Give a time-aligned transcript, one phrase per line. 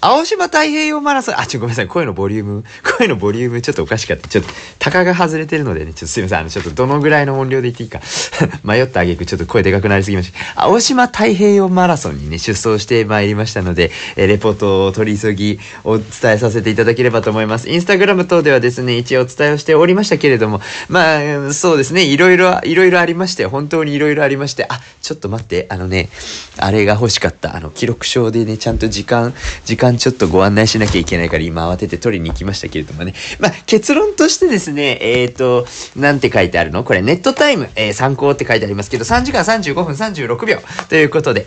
[0.00, 2.64] 青島太平洋マラソン、あ、ちょ、ごめんなさい、声のボリューム、
[2.98, 4.28] 声のボリュームちょっとおかしかった。
[4.28, 4.50] ちょっと、
[4.90, 8.00] 高が外れてるのでね、ちょっとすいません、あの、ちょっとどのぐらいの音量で言っていいか
[8.64, 10.38] 迷ったあげく、ちょっと声でかくなりすぎました。
[10.56, 17.68] 青島太平洋マラソンにね、出走してまいりましたので、えレポートを取り急ぎお伝えさせていただければと思います。
[17.68, 26.08] インスタグラム等ではですね、一応お伝えをしておりましたけれども、まあ、そうですね、いろいろ、いろいろありまして、本当にいろいろありまして、あ、ちょっと待って、あのね、
[26.56, 27.56] あれが欲しかった。
[27.56, 29.34] あの、記録証でね、ちゃんと時間、
[29.64, 33.14] 時間ちょっとご案内しなきゃいけないから今慌てて取りに行きましたけれどもね。
[33.38, 36.84] まあ、結論としてですね、ねえっ、ー、と、なんて書いてあるの？
[36.84, 40.58] これネットタイム、えー、参考って書いてありますけど、3時間35分36秒。
[40.88, 41.46] ということで、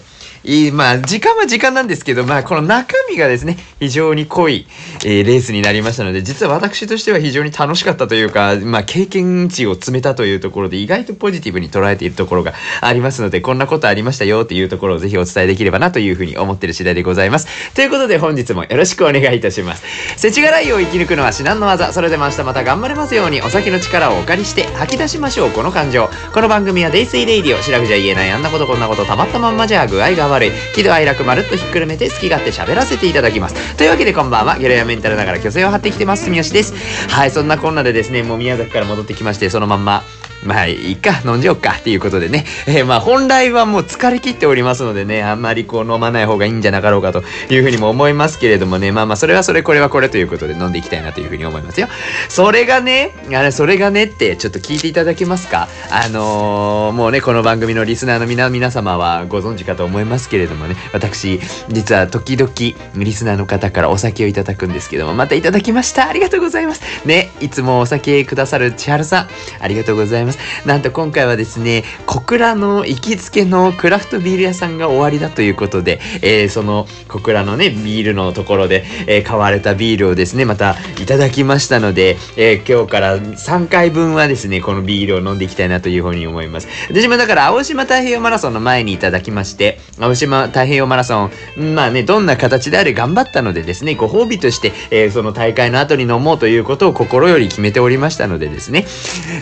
[0.73, 4.65] まあ、時間は時間なんですけど、まあ、この中身がですね、非常に濃い、
[5.05, 17.47] えー、レースになりましたので、実は私としては非常に楽しかったというか、まあ、経験値を詰めたというところで、意外とポジティブに捉えているところがありますので、こんなことありましたよっていうところをぜひお伝えできればなというふうに思ってる次第でございます。
[17.75, 19.83] ということで、本日もよろしくお願いいたします。
[20.17, 21.93] 世知辛いを生き抜くのは至難の業。
[21.93, 26.09] それでも明日また頑張れますように、お酒の力をお借りして吐き出しましょう、この感情。
[26.33, 30.51] この番組はデイスイレイディオ、シラフじゃ言えない、あんなことこんなこと、たまったまんまじゃ具合が悪い。
[30.73, 33.75] 喜怒哀楽まるっとひっくるめて好き勝手喋らせていただきます。
[33.75, 36.73] というわけでこんばんは、ゲロヤワメンタルながら虚勢を張ってきてます、住吉です。
[37.09, 40.03] はい、そんなこんなでですね、もう宮崎から戻ってきまして、そのまんま、
[40.43, 42.45] まあ、いいか、飲んじゃおっか、っていうことでね。
[42.67, 51.87] えー、まあ、本来はもう疲れ切っておりますのでね、あんまりこう飲まない方がいいんじゃなかろうかというふうにも思いますけれどもね、まあまあ、それはそれ、これはこれということで飲んでいきたいなというふうに思いますよ。
[52.29, 55.67] それがね、あれ、それがねって、ちょっと聞いていただけますか？
[55.91, 62.51] あのー、もうね、この番組のリスナーの皆皆様はご存知かと思いますけれどもね、私、実は時々、
[62.95, 66.09] リスナーの方からお酒をいただくんですけども、またいただきました。
[66.09, 66.81] ありがとうございます。
[67.05, 70.30] ね、いつもお酒くださる千春さん、ありがとうございます。
[70.65, 86.67] なんと今今回はですね、小倉の行きつけのクラフトビール屋さんが終わりだということで、えー、その小倉のね、ビールのところで、えー、買われたビールをですね、またいただきましたので、えー、今日から3回分はですね、このビールを飲んでいきたいなというふうに思います。
[86.89, 98.85] 私もだから、青島太平洋マラソンの前にいただきまして、青島太平洋マラソン、まあね、どんな形であれ頑張ったのでですね、ご褒美として、えー、その大会の後に飲もうということを心より決めておりましたのでですね、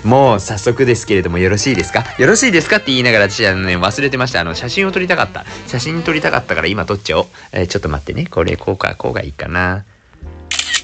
[0.06, 2.04] もう早速ですけれどもよろしいですか？
[2.18, 4.42] よろしいですかって言いながら私はね、忘れてました。
[4.42, 5.46] あの、写真を撮りたかった。
[5.68, 7.26] 写真撮りたかったから今撮っちゃおう。
[7.52, 8.26] えー、ちょっと待ってね。
[8.26, 9.86] これ、こうか、こうがいいかな。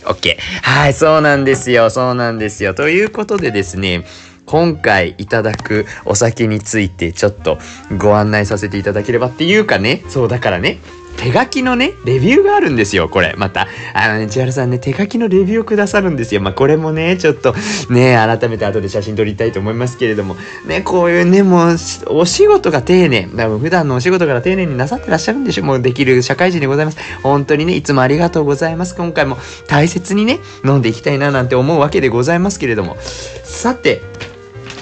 [0.03, 0.37] OK。
[0.61, 1.89] はい、そうなんですよ。
[1.89, 2.73] そうなんですよ。
[2.73, 4.05] ということでですね、
[4.45, 7.57] 今回いただくお酒についてちょっと
[7.97, 10.77] ご案内させていただければっていうかね、そうだからね、
[11.17, 13.33] 手書きのね、レビューがあるんですよ、これ。
[13.37, 13.67] また。
[13.93, 16.41] あのね、千原さんね、手書きのレビューをくださるんですよ。
[16.41, 17.55] まあ、これもね、ちょっと、
[17.89, 21.75] ね、改めて後で写真撮りたいと思いますけれども、ね、こういうね、もう、
[22.07, 23.27] お仕事が丁寧。
[23.35, 26.97] 多分普段のお仕事から丁寧になさってらっしゃるんでしょもうできる社会人でございます。
[27.23, 28.95] 本当にね、いつもありがとうございます。
[28.95, 29.37] 今回も
[29.67, 32.97] 大切にね、飲んでいきたいななんて思うわけでございますけれども。
[33.43, 34.01] さて、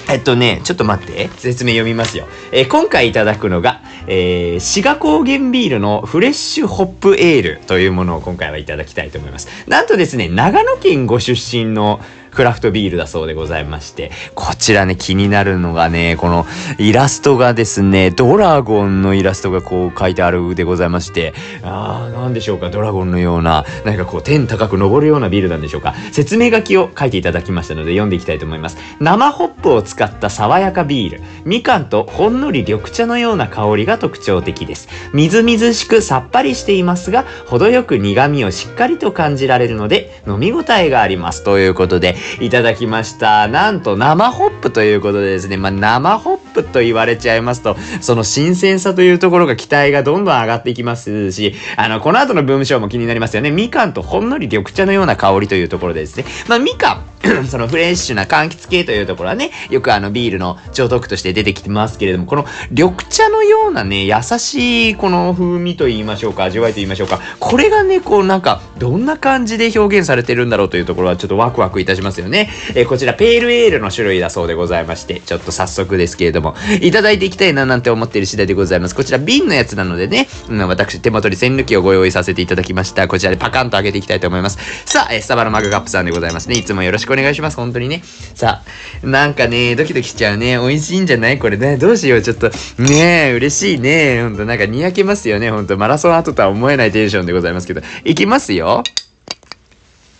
[0.08, 2.26] えっとね、ちょっと待って、説明読みますよ。
[2.52, 9.48] えー、今回いただくのが、えー、志賀高原ビールのフレッシュホップエールというものを今回はいただきたいと思います。
[9.66, 12.00] なんとですね、長野県ご出身の
[12.34, 16.46] クラフトビールだそうでございまして、こちらね、気になるのがね、この
[16.78, 25.94] イラストがですね、ドラゴンのイラストがこう書いてあるでございまして、あー、なんでしょうか、ドラゴンのような、何かこう天高く登るようなビールなんでしょうか。
[26.12, 28.76] 説明書きを書いていただきましたので読んでいきたいと思います。
[29.00, 31.22] 生ホップを使った爽やかビール。
[31.44, 34.88] みかんとほんのり緑茶のような香りが特徴的です。
[35.12, 41.44] みずみずしくさっぱりしていますが、程よく苦味をしっかりと感じられるので、飲み応えがあります。
[41.44, 43.48] ということで、いただきました。
[43.48, 53.50] なんと生ホップということでですね、まあ、生ホップと言われちゃいますと、その新鮮さというところが期待がどんどん上がっていきますし、あの、この後の文章も気になりますよね。
[53.50, 57.13] みかんとほんのり緑茶のような香りというところでですね、まあ、みかん、
[57.48, 72.50] そのフレッシュな柑橘系というところはね、よくあのビールの超特として出てきてますけれども、この緑茶のようなね、優しいこの風味と言いましょうか、味わいと言いましょうか、これがね、こうなんか、どんな感じで表現されてるんだろうというところはちょっとワクワクいたしますよね。
[72.74, 78.94] えー、こちらペールエールの種類だそうでございまして、ちょっと早速ですけれども、いただいていきたいななんて思っている次第でございます。
[78.94, 83.08] こちら瓶のやつなのでね、うん、私手元に栓抜きをご用意させていただきました。
[83.08, 84.58] こちらでパカンと開けていきたいと思います。
[84.84, 86.56] さあ、えー、スタバのマグカップさんでございますね。
[86.56, 87.56] いつもよろしくお願いします。
[87.56, 88.02] 本当にね。
[88.34, 88.62] さ
[89.02, 90.58] あ、なんかね、ドキドキしちゃうね。
[90.58, 91.38] 美味しいんじゃない？
[91.38, 91.76] これね。
[91.78, 92.22] どうしよう。
[92.22, 94.22] ちょっと、ねえ、嬉しいね。
[94.22, 95.50] ほんと、なんかにやけますよね。
[95.50, 97.82] ほんと、マラソン後とは思えないテンションでございますけど。
[98.04, 98.82] いきますよ。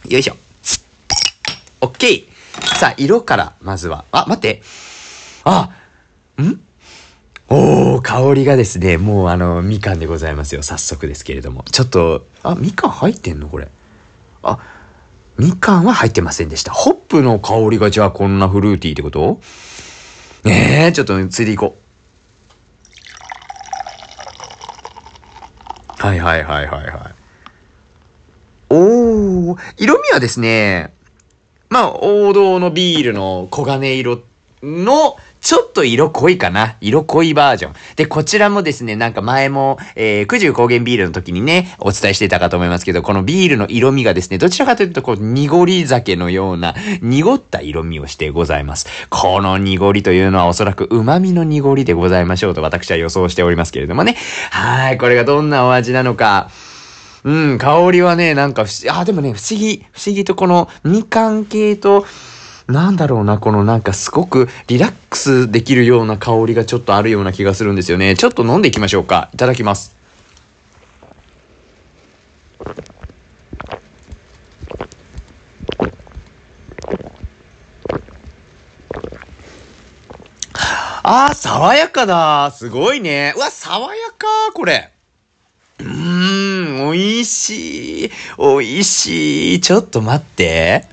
[0.08, 0.36] よいしょ。
[1.80, 2.24] オッケー。
[2.78, 4.04] さあ、色から、まずは。
[4.12, 4.62] あ、待って。
[5.44, 5.70] あ、
[6.40, 6.60] ん？
[7.48, 10.62] おー、香りがですね、もうあの、みかんでございますよ。
[10.62, 11.62] 早速ですけれども。
[11.70, 13.48] ちょっと、あ、みかん入ってんの？
[13.48, 13.68] これ。
[14.42, 14.58] あ、
[15.38, 16.72] みかんは入ってませんでした。
[16.72, 19.40] ホップの香りがじゃあこんなフルーティーってこと？
[20.46, 21.76] ええ、ちょっとついていこ
[26.00, 26.06] う。
[26.06, 27.14] はいはいはいはいはい。
[28.68, 30.92] おー、色味はですね、
[31.70, 34.22] まあ、王道のビールの黄金色
[34.62, 36.76] のちょっと色濃いかな。
[36.80, 37.74] 色濃いバージョン。
[37.96, 48.86] で、こちらもですね、なんか前も、えー、九十高原ビールの時にね、お伝えしてたかと思いますけど、このビールの色味がですね、どちらかというと、こう、濁り酒のような、濁った色味をしてございます。
[49.10, 54.16] この濁りというのはおそらく旨味の濁りでございましょうと私は予想しておりますけれどもね。
[54.50, 56.48] はい、これがどんなお味なのか。
[57.24, 62.06] うん、香りはね、なんか不思議、あ、でもね、不思議、不思議とこのみかん系と、
[62.66, 68.16] なんだろうな、このなんかすごくリラックスできるような香りがちょっとあるような気がするんですよね。
[68.16, 69.28] ちょっと飲んでいきましょうか。
[69.34, 69.94] いただきます。
[81.06, 83.34] あー、爽やかだすごいね。
[83.36, 84.90] うわ、爽やかこれ。
[85.80, 88.10] うーん、美味しい。
[88.38, 88.44] 美
[88.80, 89.60] 味しい。
[89.60, 90.86] ちょっと待って。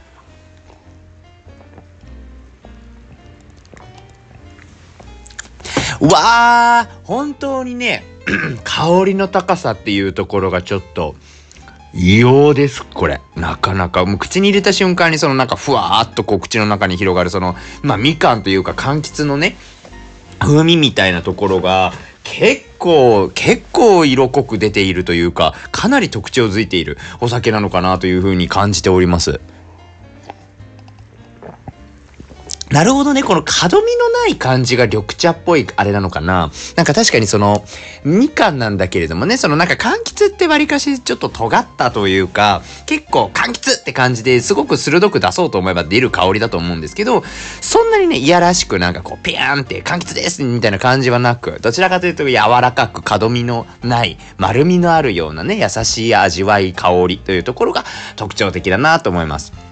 [5.99, 8.03] わー本当にね、
[8.63, 11.15] 香りの高さっていうところがちょっと、
[11.93, 13.19] 異様です、これ。
[13.35, 14.05] なかなか。
[14.05, 19.57] もう口に入れた瞬間にそのなんかふわーっとこう口の中に広がるその、まあみかんというか柑橘のね、
[20.39, 21.91] 風味みたいなところが
[22.23, 29.41] 結構、結構色濃く出ているというか、かなり特徴づいているお酒なのかなというふうに感じております。
[32.71, 33.21] なるほどね。
[33.21, 36.51] この角みのない感じが緑茶っぽいあれなのかな。
[36.77, 37.65] なんか確かにその、
[38.06, 47.23] みかんなんだけれどもね、そのなんか柑橘ってわりかしちょっと尖ったというか、結構柑橘って感じですごく鋭く出そうと思えば出る香りだと思うんですけど、
[47.59, 57.83] そんなにね、いやらしくなんかこう、ピヤーンって柑橘ですみたいな感じはなく、どちらかというと柔らかく角みのない、丸みのあるようなね、優しい味わい、香りというところが
[58.15, 59.70] 特徴的だなと思います。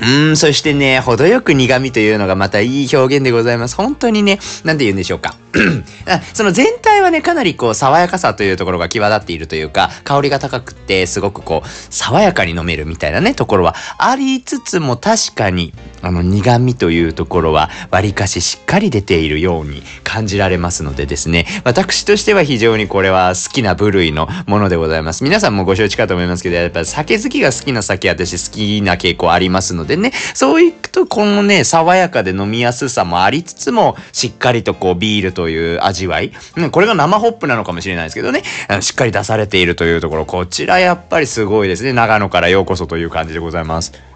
[0.00, 3.76] うん、そしてね、程よく苦味というのがまたいい表現でございます。
[3.76, 5.34] 本当にね、なんて言うんでしょうか。
[6.32, 25.24] その全体はね、かなりこう、爽やかさというところが際立っているというか、香りが高くて、すごくこう、爽やかに飲めるみたいなね、ところはありつつも確かに、あの、苦味というところは、割かししっかり出ているように感じられますのでですね、私としては非常にこれは好きな部類のものでございます。
[25.24, 36.32] 皆さんもご承知かと思いますけど、やっぱ酒好きが好きな酒、私好きな傾向ありますのでね、そういくと、このね、爽やかで飲みやすさもありつつも、しっかりとこう、ビールという味わい。
[36.56, 38.42] うん、これが生ホップなのかもしれないですけどね、
[38.80, 41.92] しっかり出されているというところ、こちらやっぱりすごいですね。
[41.92, 44.09] 長野からようこそという感じでございます。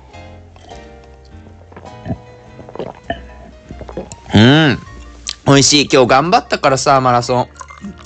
[4.32, 4.78] うん。
[5.46, 5.88] 美味しい。
[5.92, 7.48] 今日頑張ったからさ、マラソン。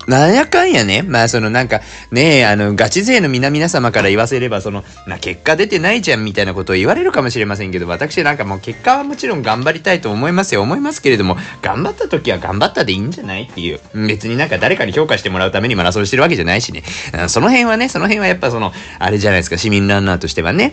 [0.09, 1.03] なんやかんやね。
[1.03, 1.81] まあ、そのなんか、
[2.11, 10.63] ねえ、あの、ガチ勢の皆々様から言わせれば、その、な、結果出てないじゃんみたいなことを言われるかもしれませんけど、私なんかもう結果はもちろん頑張りたいと思いますよ。
[10.63, 13.81] 思いますけれども、頑張った時は頑張ったでいいんじゃないっていう。
[14.09, 16.83] 別になんか誰かに評価してもらうためにマラソンしてるわけじゃないしね。
[17.29, 20.73] その辺はね、その辺はやっぱその、あれじゃないですか、市民ランナーとしてはね。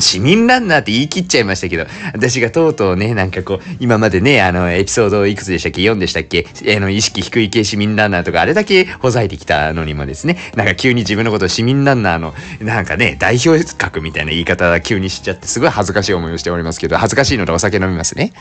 [0.00, 6.46] 市民ランナーって言い切っちゃいましたけど、私がとうとうね、なんかこう、今までね、あの、エピソードいくつでしたっけ ?4 でしたっけ？
[6.76, 18.32] あの、意識低い系市民ランナーとか、あれだけほざいてきたのにもですね、なんか急に自分のことを市民ランナーの、なんかね、代表格みたいな言い方急にしちゃって、すごい恥ずかしい思いをしておりますけど、恥ずかしいのでお酒飲みますね。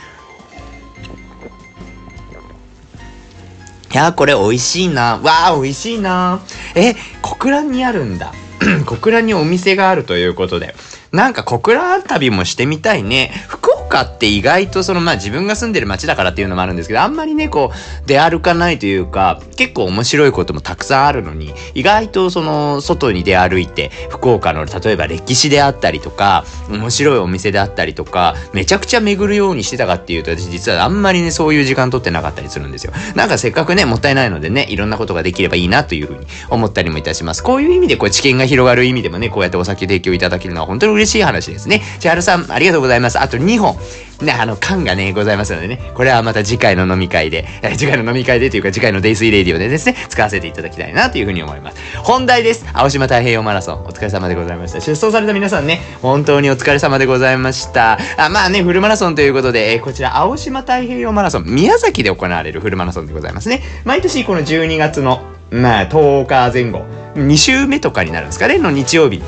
[3.94, 5.18] いや、これ美味しいな。
[5.18, 6.40] わー、美味しいな。
[6.76, 8.32] え、小倉にあるんだ。
[8.86, 10.76] 小倉にお店があるということで。
[11.12, 13.32] なんか小倉旅もしてみたいね。
[13.50, 32.94] 福岡って意外とそのまあ自分が住んでる街だからっていうのもあるんですけど、あんまりね、こう出歩かないというか、結構面白いこともたくさんあるのに、意外とその外に出歩いて、福岡の例えば歴史であったりとか、面白いお店であったりとか、めちゃくちゃ巡るようにしてたかっていうと、私実はあんまりね、そういう時間取ってなかったりするんですよ。
[33.16, 37.44] なんかせっかくね、もったいないのでね、いろんなことができればいいなというふうに思ったりもいたします。
[37.44, 41.82] こういう意味でこう知見が広がる意味でもね、こうやってお酒提供いただけるのは本当に嬉しい話ですね。
[42.00, 43.20] 千春さん、ありがとうございます。
[43.20, 43.78] あと2本。
[44.22, 51.78] ね、あの、缶がね、ございますのでね、これはまた次回の飲み会で、え 次回の飲み会でというか次回のデイスイレディオでですね、使わせていただきたいなというふうに思います。
[52.04, 52.64] 本題です。
[52.72, 54.80] 青島太平洋マラソン、お疲れ様でございました。
[54.80, 57.98] 出走された皆さんね、本当にお疲れ様でございました。
[58.18, 63.64] あまあね、フルマラソンということで、えこちら、青島太平洋マラソン、宮崎で行われるフルマラソンでございますね。
[63.86, 69.22] 毎年この12月の、まあ、10日前後、2週目とかになるんですかね、の日曜日、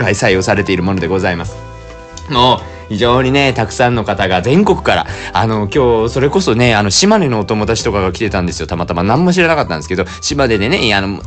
[0.00, 1.56] 開催をされているものでございます。
[2.30, 8.66] もう、非常にね、たくさんの方が全国から、あの、今日、それこそね、あの、島根のお友達とかが来てたんですよ。
[8.66, 11.20] たまたま何も知らなかったんですけど、島根でね、あの、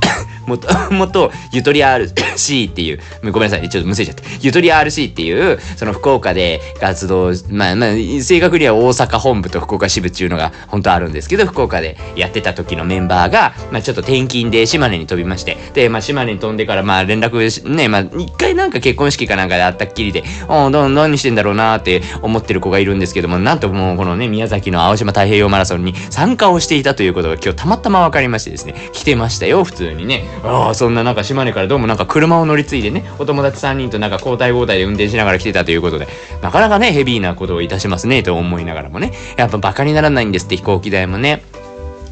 [0.46, 3.00] もともとゆとり RC っていう
[3.32, 4.24] ごめんなさいちょっとむせちゃって。
[4.42, 7.90] ゆとり RC っていうその福岡で活動まあまあ
[8.22, 30.24] 正確には大阪本部と福岡支部っていうのが本当あるんですけど福岡でやってた時のメンバーが、まあ、ちょっと転勤で島根に飛びましてで、まあ、島根に飛んでからまあ連絡ねまあ一回なんか結婚式かなんかで会ったっきりでお何してんだろうなって思ってる子がいるんですけどもなんともうこのね宮崎の青島太平洋マラソンに参加をしていたということが今日たまたま分かりましてですね来てましたよ普通にね。
[30.44, 36.08] ああそんななんか島根からどうもなんか車を乗り継いでねお友達3人となんか交代交代で運転しながら来てたということで
[36.42, 39.13] なかなかねヘビーなことをいたしますねと思いながらもね。
[39.38, 41.44] やっぱバカにならないんですって飛行機代もね。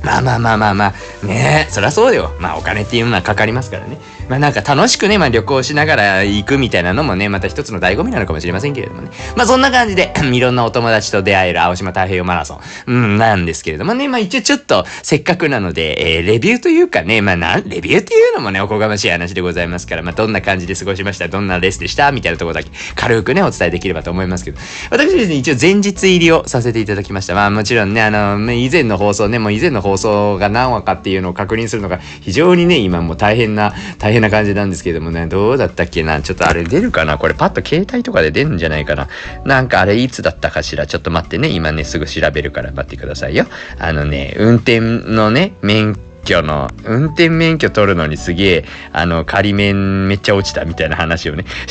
[0.03, 1.25] まあまあまあまあまあ。
[1.25, 2.31] ねえそりゃそうよ。
[2.39, 3.97] まあお金っていうのはかかりますからね。
[4.31, 9.09] まあなんか楽しくね、まあ旅行しながら行くみたいなのもね、また一つの醍醐味なのかもしれませんけれどもね。
[9.35, 24.59] まあそんな感じで、 いろんなお友達と出会える青島太平洋マラソン、うん、なんですけれどもね、まあ一応ちょっとせっかくなので、えー、レビューというかね、まあなん、レビューっていうのもね、おこがましい話でございますから、まあどんな感じで過ごしましたどんなレースでしたみたいなとこだけ軽くね、お伝えできればと思いますけど、
[24.91, 27.35] 私ですね、一応前日入りをさせていただきました。
[27.35, 36.21] まあもちろんね、あの、以前の放送ね、もう以前の放送が何話かっていうのを確認するのが非常にね、今もう大変な、大変な感じなんですけど、もね、どうだったっけな？
[36.21, 37.17] ちょっとあれ出るかな？
[37.17, 39.07] これパッと携帯とかで出るんじゃないかな？
[39.45, 40.87] なんかあれいつだったかしら？
[40.87, 41.49] ちょっと待ってね。
[41.49, 43.45] 今ね、すぐ調べるから待ってくださいよ。
[43.79, 51.45] あのね、運転のね、免許許の、運転免許取るのにすげえ、あの、仮免めっちゃ落ちたみたいな話をね、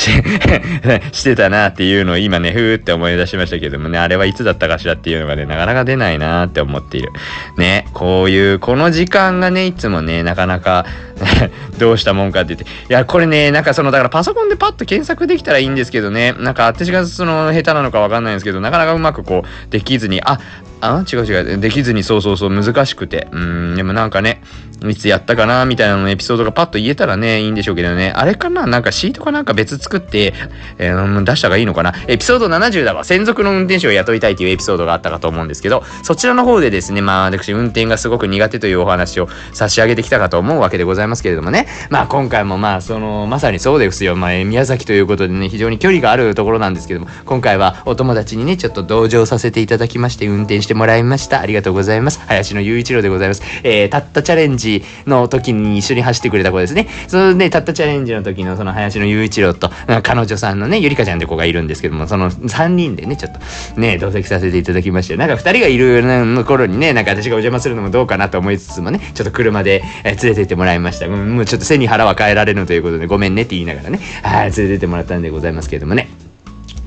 [1.12, 7.12] してたなっていうのを今ね、ふーって思い出しましたけどもね、あれはいつだったかしらっていうのがね、なかなか出ないなって思っている。
[7.58, 10.84] ね、こういう、この時間がね、いつもね、なかなか
[11.78, 12.66] どうしたもんかって言って。
[12.88, 20.38] いや、これね、なんかその、だからパソコンでパッと検索できたらいいんですけどね、なんか私がその、下手なのかわかんないんですけど、なかなかうまくこう、できずに、あ、
[20.80, 21.58] あ違う違う。
[21.58, 23.28] できずにそうそうそう難しくて。
[23.32, 24.42] うん、でもなんかね、
[24.88, 28.12] いつやったかなみたいなのエピソードがパッと言えたらね、いいんでしょうけどね。
[28.14, 30.32] あれかななんかシートかなんか別作って、
[30.78, 33.04] えー、出した方がいいのかなエピソード70だわ。
[33.04, 41.66] 専属の運転手を雇いたいというエピソードがあったかと思うんですけど、そちらの方でですね、まあ私運転がすごく苦手というお話を差し上げてきたかと思うわけでございますけれどもね。
[41.90, 44.16] まあ今回もまあその、まさにそうですよ。
[44.16, 51.40] まあ宮崎ということでね、非常に距離があるところなんですけども、今回はお友達にね、ちょっと同乗させていただきまして運転してもらいました。
[51.40, 52.20] ありがとうございます。
[52.26, 53.42] 林野雄一郎でございます。
[53.62, 54.69] えー、たったチャレンジ
[55.06, 56.88] の時に一緒に走ってくれた子ですね。
[57.08, 59.70] そのね、たったチャレンジの時のその林野雄一郎と、
[60.02, 71.08] 彼女さんのね、ゆりかちゃんって子がいるんですけども、その3人でね、ちょっとね、同席させていただきまして、なんか2人がいるの頃にね、なんか私がお邪魔するのもどうかなと思いつつもね、ちょっと車で、えー、連れてってもらいました。
[71.08, 76.08] もうちょっと背に腹は変えられるということで、ごめんねって言いながらね、はい、連れてってもらったんでございますけどもね。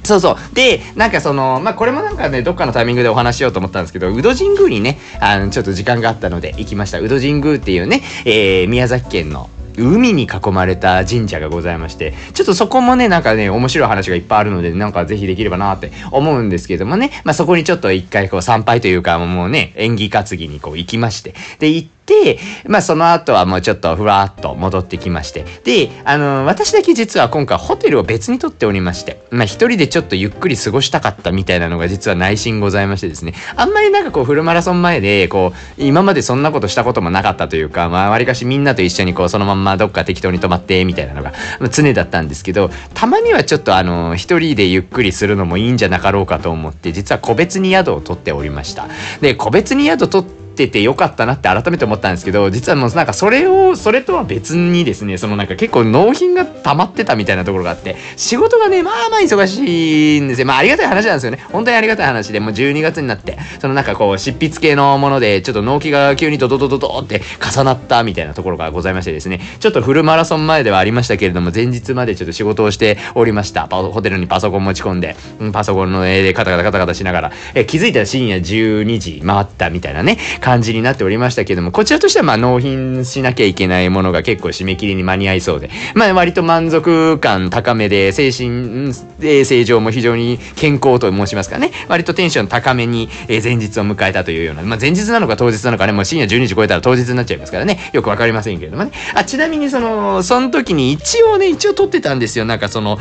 [0.04, 0.56] そうそう。
[0.56, 7.00] で、なんかその、まあ、これもなんかね、どっかのタイミングでお話しようと思ったんですけど、宇戸神宮にね、あの、ちょっと時間があったので行きました。
[7.00, 25.46] 宇戸神宮っていうね、えー、宮崎県の、海に囲まれた神社がございまして、ちょっとそこもね、なんかね、面白い話がいっぱいあるので、なんかぜひできればなって思うんですけどもね、まあ、そこにちょっと一回こう参拝というか、もうね、縁起担ぎにこう行きまして、で、行って、でまあその後はもうちょっとふわっと戻ってきまして。
[25.64, 41.34] で、あの、私だけ実は今回ホテルを別に取っておりまして、まあ一人でちょっとゆっくり過ごしたかったみたいなのが実は内心ございましてですね、あんまりなんかこうフルマラソン前で、こう、今までそんなことしたこともなかったというか、まあわりかしみんなと一緒にこうそのまんまどっか適当に泊まってみたいなのが
[41.70, 48.88] 常だったんですけど、たまにはちょっとあの、一人でゆっくりするのもいいんじゃなかろうかと思って、実は個別に宿を取っておりました。
[49.22, 60.48] で、個別に宿取ってっててよかったなって改めて思ったんですけど、実はもうなんかそれを、それとは別にですね、そのなんか結構納品が溜まってたみたいなところがあって、仕事がね、まあまあ忙しいんですよ。
[60.48, 61.40] まあありがたい話なんですよね。
[61.52, 73.68] 本当にありがたい話で、もう12月になって、そのなんかこう、執筆系のもので、ちょっと納期が急にドドドドドって重なったみたいなところがございましてですね、ちょっとフルマラソン前ではありましたけれども、前日までちょっと仕事をしておりました。
[73.68, 75.16] ホテルにパソコン持ち込んで、
[75.52, 98.92] パソコンの絵でカタカタカタカタしながら、え気づいたら深夜12時回ったみたいなね、感じになっておりましたけども、こちらとしてはまあ納品しなきゃいけないものが結構締め切りに間に合いそうで、まあ割と満足感高めで、精神衛生上も非常に健康と申しますかね、割とテンション高めに、えー、前日を迎えたというような、まあ、前日なのか当日なのかね、もう深夜12時超えたら当日になっちゃいますからね、よくわかりませんけれどもね。
[99.16, 102.44] あ、ちなみにその、その時に一応ね、一応撮ってたんですよ。
[102.44, 103.00] なんかその、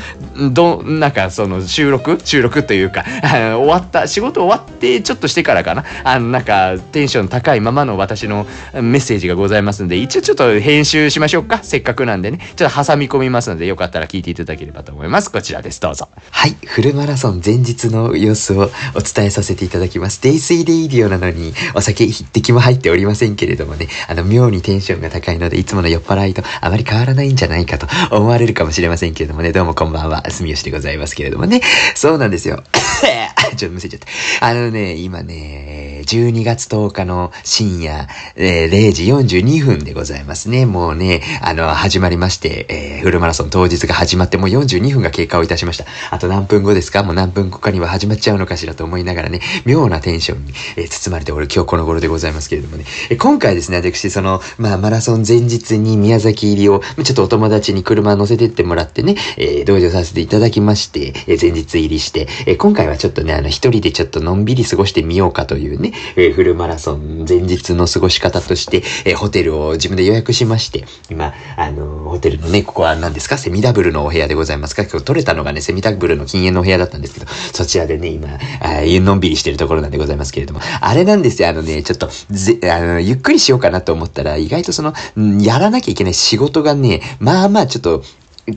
[0.52, 2.20] ど、なんかその収録？
[2.22, 3.04] 収録というか、
[3.56, 5.84] 終わった、仕事終わってちょっとしてからかな。
[6.04, 11.64] あの、なんかテンション高いままの私のメッセージがございますんで、一応ちょっと編集しましょうか。
[11.64, 12.38] せっかくなんでね。
[12.56, 15.32] ちょっと挟み込みますので、よかったら聞いていただければと思います。
[15.32, 15.80] こちらです。
[15.80, 16.10] どうぞ。
[16.30, 16.54] はい。
[16.66, 20.20] フルマラソン前日の様子をお伝えさせていただきます。
[20.20, 31.62] デイスイレイディオなのに、お酒一滴も入っておりませんけれどもね、あの、妙にテンションが高いので、いつもの酔っ払いとあまり変わらないんじゃないかと思われるかもしれませんけれどもね、どうもこんばんは、住吉でございますけれどもね。
[31.94, 32.62] そうなんですよ。
[33.56, 34.46] ちょっとむせちゃった。
[34.46, 39.04] あのね、今ね、12月10日の深夜、えー、0時
[39.38, 40.66] 42分でございますね。
[40.66, 45.84] もうね、あの、始まりまして、えー、フルマラソン当日が始まってもう42分が経過をいたしました。
[46.10, 47.02] あと何分後ですか？
[47.02, 52.84] もう何分後かには始まっちゃうのかしらと思いながらね、妙なテンションに、えー、包まれておる今日この頃でございますけれどもね。
[53.10, 73.38] えー、今回ですね、私、その、まあ、マラソン前日に宮崎入りを、ちょっとお友達に車乗せてってもらってね、えー、同乗させていただきまして、えー、前日入りして、えー、今回はちょっとね、あの、一人でちょっとのんびり過ごしてみようかというね、えー、フルマラソン前日の過ごし方として、えー、ホテルを自分で予約しまして、今、あのー、ホテルのね、ここは何ですか？
[73.38, 74.84] セミダブルのお部屋でございますか？
[74.84, 78.38] 今日取れたのがね、セミダブルの禁煙のお部屋だったんですけど、そちらでね、今、あ
[78.82, 84.92] のんびりしてるところなんでございますけれども、あれなんですよ、あのね、ちょっと、ぜ、あの、ゆっくりしようかなと思ったら、意外とその、
[85.40, 88.02] やらなきゃいけない仕事がね、まあまあちょっと、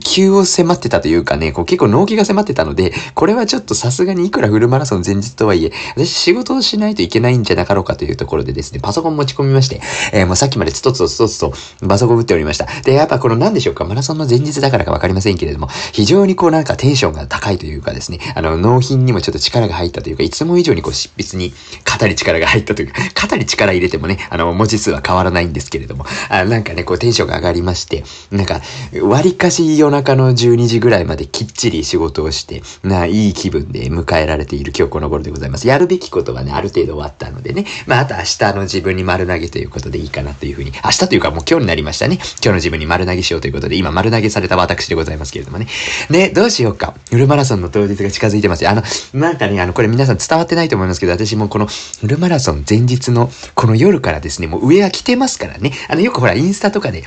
[0.00, 9.80] 急を迫ってたというかね、こう結構納期が迫ってたので、これはちょっとさすがにいくらフルマラソン前日とはいえ、私仕事をしないといけないんじゃなかろうかというところでですね、パソコン持ち込みまして、
[10.12, 11.52] えー、もうさっきまでつとつとつとつと
[11.86, 12.66] パソコン打っておりました。
[12.82, 21.52] で、やっぱこの何でしょうか、マラソンの前日だからかわかりませんけれども、非常にこうなんかテンションが高いというかですね、あの、納品にもちょっと力が入ったというか、いつも以上にこう執筆に
[21.84, 28.60] 肩に力が入ったというか、肩に力入れてもね、あの、文字数は変わらないんですけれども、あなんかね、こうテンションが上がりまして、なんか、
[29.02, 35.68] 割かし夜中の12時ぐらいまできっちり仕事をして、な、いい気分で迎えられている今日この頃でございます。
[35.68, 42.16] やるべきことはね、ある程度終わったのでね、まあ、あと明日の自分に丸投げということでいいかなというふうに、明日というかもう今日になりましたね。
[42.16, 45.66] 今日の自分に丸投げしようということで、今丸投げされた私でございますけれどもね。
[46.10, 46.94] ね、どうしようか。
[47.10, 48.70] フルマラソンの当日が近づいてますよ。
[48.70, 48.82] あの、
[49.14, 55.72] なんかね、あの、これ皆さん伝わってないと思いますけど、私もこのフルマラソン前日のこの夜からですね、もう上は着てますからね。
[55.88, 57.04] あの、よくほら、インスタとかで、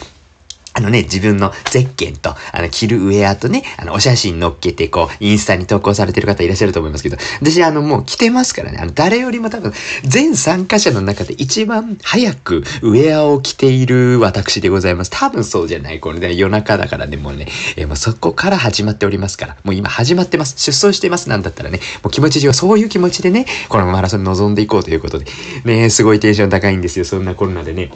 [0.80, 9.74] あのね、自分のゼッケンと、あの、着るウェアとね、あの、お写真載っけて、こう、インスタに投稿されてる方いらっしゃると思いますけど、私、あの、もう着てますからね、あの、誰よりも多分、
[10.06, 15.12] 全参加者の中で一番早くウェアを着ている私でございます。
[15.12, 20.56] 多分そうじゃない、これね、夜中だからね、もうね、えー、もうそこから始まっておりますから、もう今始まってます。
[20.58, 21.28] 出走してます。
[21.28, 25.26] なんだったらね、もう気持ち上そういう気持ちでね、このマラソンに臨んでいこうということで、
[25.66, 27.92] ね、すごいテンション高いんですよ、そんなコロナでね。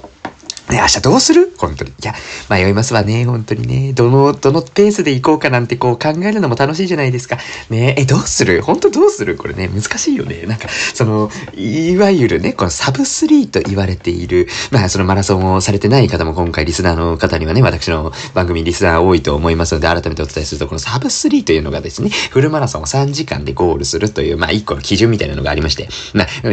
[0.74, 1.54] ね、明日どうする？
[1.58, 1.92] 本当に。
[1.92, 2.14] いや、
[2.50, 3.94] 迷いますわね、本当にね。
[3.94, 7.38] どの、どのペースで行こうかなんてこう考えるのも楽しいじゃないですか。
[7.70, 8.62] ねえ、どうする？
[8.64, 9.38] 本当どうする？
[9.38, 10.44] これね、難しいよね。
[10.48, 26.48] なんか、その、いわゆるね、このサブスリーと言われている、まあ、そのマラソンをされてない方も今回リスナーの方にはね、私の番組リスナー多いと思いますので、改めてお伝えすると、このサブスリーというのがですね、フルマラソンを3時間でゴールするという、まあ、一個の基準みたいなのがありまして、まあ、そ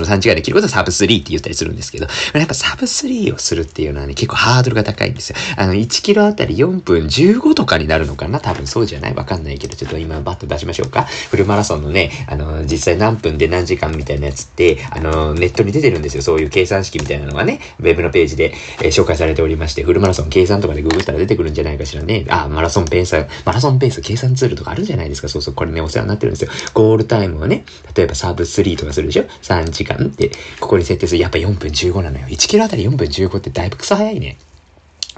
[0.00, 5.36] の3時間できることはサブスリーって言ったりするんですけど、やっぱサブスリーをするっていうのはね、結構ハードルが高いんですよ。
[5.56, 8.40] あの、1キロあたり4分15とかになるのかな？
[8.40, 9.14] 多分そうじゃない？
[9.14, 11.02] わかんないけど、ちょっと今バッと出しましょうか。
[11.02, 16.22] フルマラソンのね、あの、実際何分で何時間みたいなやつって、あの、ネットに出てるんですよ。
[16.22, 22.24] そういう計算式みたいなのがね、ウェブのページで、えー、紹介されておりまして、フルマラソン計算とかでググったら出てくるんじゃないかしらね。
[22.28, 25.28] あ、マラソンペース、マラソンペース計算ツールとかあるじゃないですか。
[25.28, 26.50] そうそう、これね、お世話になってるんですよ。
[26.74, 31.20] ゴールタイムをね、例えばサーブ3とかするでしょ ?3 時間って、ここに設定する。
[31.20, 32.26] やっぱ4分15なのよ。
[32.26, 34.36] 1キロあたり4分15ってだいぶクソ早いね。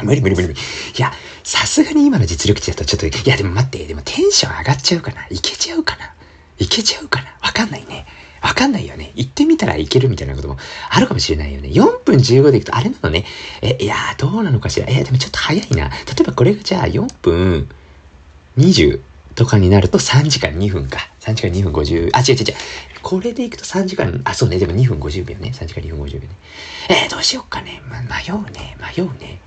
[0.03, 0.61] 無理無理無理無理。
[0.61, 6.15] いや、さすがに今の実力値だとちょっと、いやでも待って、でもテンション上がっちゃうかないけちゃうかな
[6.59, 8.07] いけちゃうかなわかんないね。
[8.43, 9.13] わかんないよね。
[9.17, 10.57] 行ってみたらいけるみたいなことも
[10.91, 11.71] あるかもしれないよね。
[11.71, 13.25] 4分15で行くと、あれなのね。
[13.63, 14.87] え、いやどうなのかしら。
[14.89, 15.89] え、でもちょっと早いな。
[15.89, 17.69] 例えばこれがじゃあ4分
[18.59, 19.01] 20
[19.35, 20.99] とかになると3時間2分か。
[21.21, 22.55] 3時間2分50、あ、違う違う違う。
[23.07, 25.53] これで行くと3時間、あ、そうね、でも2分50秒ね。
[25.55, 26.37] 3時間2分50秒ね。
[26.91, 27.81] えー、どうしよっかね。
[27.89, 29.41] ま、迷うね、迷うね。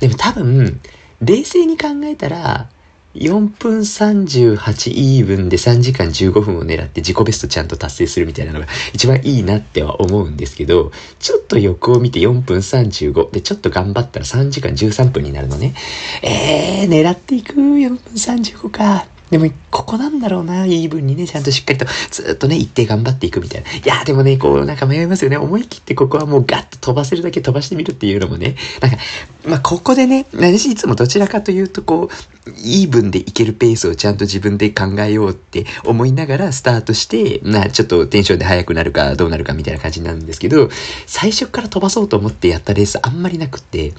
[0.00, 0.80] でも多分、
[1.20, 2.68] 冷静に考えたら、
[3.14, 4.56] 4分38
[4.90, 15.72] イーブンで3時間15分を狙って自己ベストちゃんと達成するみたいなのが一番いいなっては思うんですけど、ちょっと横を見て4分35でちょっと頑張ったら3時間13分になるのね。
[16.20, 19.13] えー、狙っていく4分35か。
[19.34, 23.68] でも、ここなんだろうな、イーブンにね、ちゃんとしっかりと、ずっとね、一定頑張っていくみたいな。
[23.68, 25.36] いや、でもね、こう、なんか迷いますよね。
[25.36, 28.96] 思い切ってここはもうガッと飛ばせるだけ飛ばしてみるっていうのもね、なんか、
[29.44, 32.10] まあ、ここでね、私いつもどちらかというと、こ
[32.46, 40.68] う、イーブンでいけるペースをちゃんと自分で考えようって思いながらスタートして、まあ、ちょっとテンションで速くなるかどうなるかみたいな感じなんですけど、
[41.06, 43.94] 最初から飛ばそうと思ってやったレースあんまりなくって、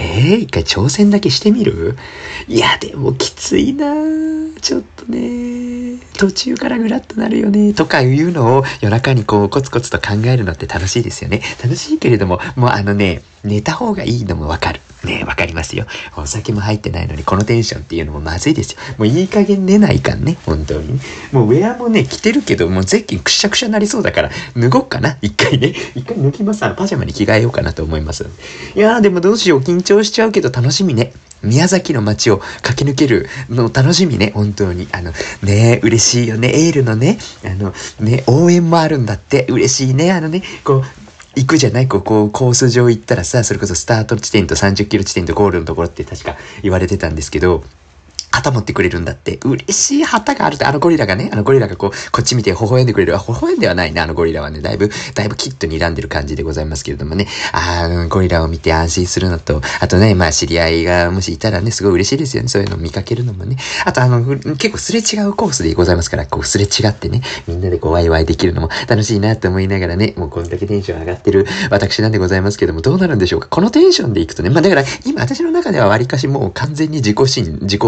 [0.00, 1.96] えー、一回挑戦だけしてみる？
[2.48, 3.94] いや、でもきついな。
[4.60, 11.42] ちょっとね、途中からぐらっとなるよね、とかいうのを夜中にこうコツコツと考えるのって楽しいですよね。
[11.62, 14.80] 楽しいけれども、もうあのね、寝た方がいいのもわかる。
[15.04, 15.86] ねわかりますよ。
[16.16, 18.78] お酒も入ってないのにこのテンションっていうのもまずいですよ。
[18.98, 20.36] もういい加減寝ないかんね。
[20.44, 21.00] 本当に。
[21.32, 25.16] もうウェアもね、着てるけど、もうゼッキンくしゃくしゃなりそうだから、脱ごっかな。
[25.22, 25.74] 一回ね。
[25.94, 26.60] 一回脱ぎます。
[26.60, 28.26] パジャマに着替えようかなと思います。
[28.74, 29.60] いやーでもどうしよう。
[29.60, 31.12] 緊張しちゃうけど楽しみね。
[31.42, 34.88] 宮崎の街を駆け抜けるの楽しみね、本当に。
[34.92, 36.66] あの、ね嬉しいよね。
[36.66, 39.46] エールのね、あの、ね、応援もあるんだって。
[39.48, 40.12] 嬉しいね。
[40.12, 41.88] あのね、こう、行くじゃない？
[41.88, 47.62] ここ、コース上行ったらさ、それこそスタート地点と30キロ地点とゴールのところって確か言われてたんですけど、
[48.30, 49.38] 旗持ってくれるんだって。
[49.44, 53.12] 嬉しい旗があるって、あのゴリラがね、あのゴリラがこう、こっち見て微笑んでくれる。
[53.12, 54.60] 微笑んではないね、あのゴリラはね。
[54.60, 57.26] だいぶ、だいぶキッと睨んでる感じでございますけれどもね。
[57.52, 62.48] ああ、ゴリラを見て安心するのと、あとね、まあ知り合いがもしいたらね、すごい嬉しいですよね。
[62.48, 63.56] そういうのを見かけるのもね。
[63.84, 73.48] あとあの、結構すれ違うコースでございますから、こうすれ違ってね、みんなでこうワイワイできるのも楽しいなって思いながらね、もうこんだけテンション上がってる私なんでございますけども、どうなるんでしょうか。
[73.48, 77.80] このテンションでいくとね、まあだから今私の中では割かしもう完全に自己心、自己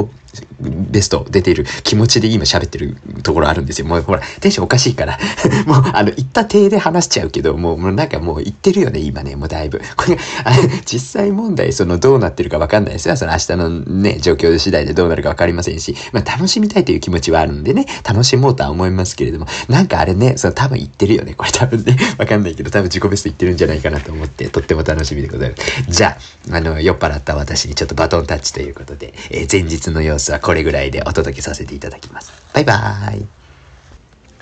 [0.61, 3.87] ベスト出ている気持ちで今喋ってるところあるんですよ。
[3.87, 5.19] もうほら、テンションおかしいから。
[5.67, 9.81] もう、あの、言った体で話しちゃうけど、もう、もうなんかもう言ってるよね、今ね、もうだいぶ。
[9.97, 10.53] これ、あ
[10.85, 13.17] 実際問題、その、どうなってるかわかんないですよ。
[13.17, 21.35] その明日のね、状況次第でどうなるかわかりませんし、まあ、楽しみたいという気持ちはあるんでね、楽しもうとは思いますけれども、なんかあれね、その多分言ってるよね。
[21.35, 25.63] これ多分ね、 わかんないけど、多分自己ベスト言ってるんじゃないかなと思って、とっても楽しみでございます。
[25.91, 26.17] じゃ
[26.51, 32.33] あ、あの、酔っ払った私にちょっとバトンタッチということで、えー、前日の様子はこれぐらいでお届けさせていただきます。
[32.55, 33.27] バイバーイ。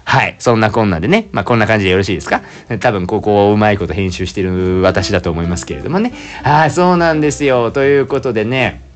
[0.04, 0.34] はい。
[0.40, 1.28] そんなこんなでね。
[1.30, 2.42] まあ、こんな感じでよろしいですか？
[2.80, 6.12] 多分、ここをうまいこと編集してる私だと思いますけれどもね。
[6.42, 7.70] はい、そうなんですよ。
[7.70, 8.89] ということでね。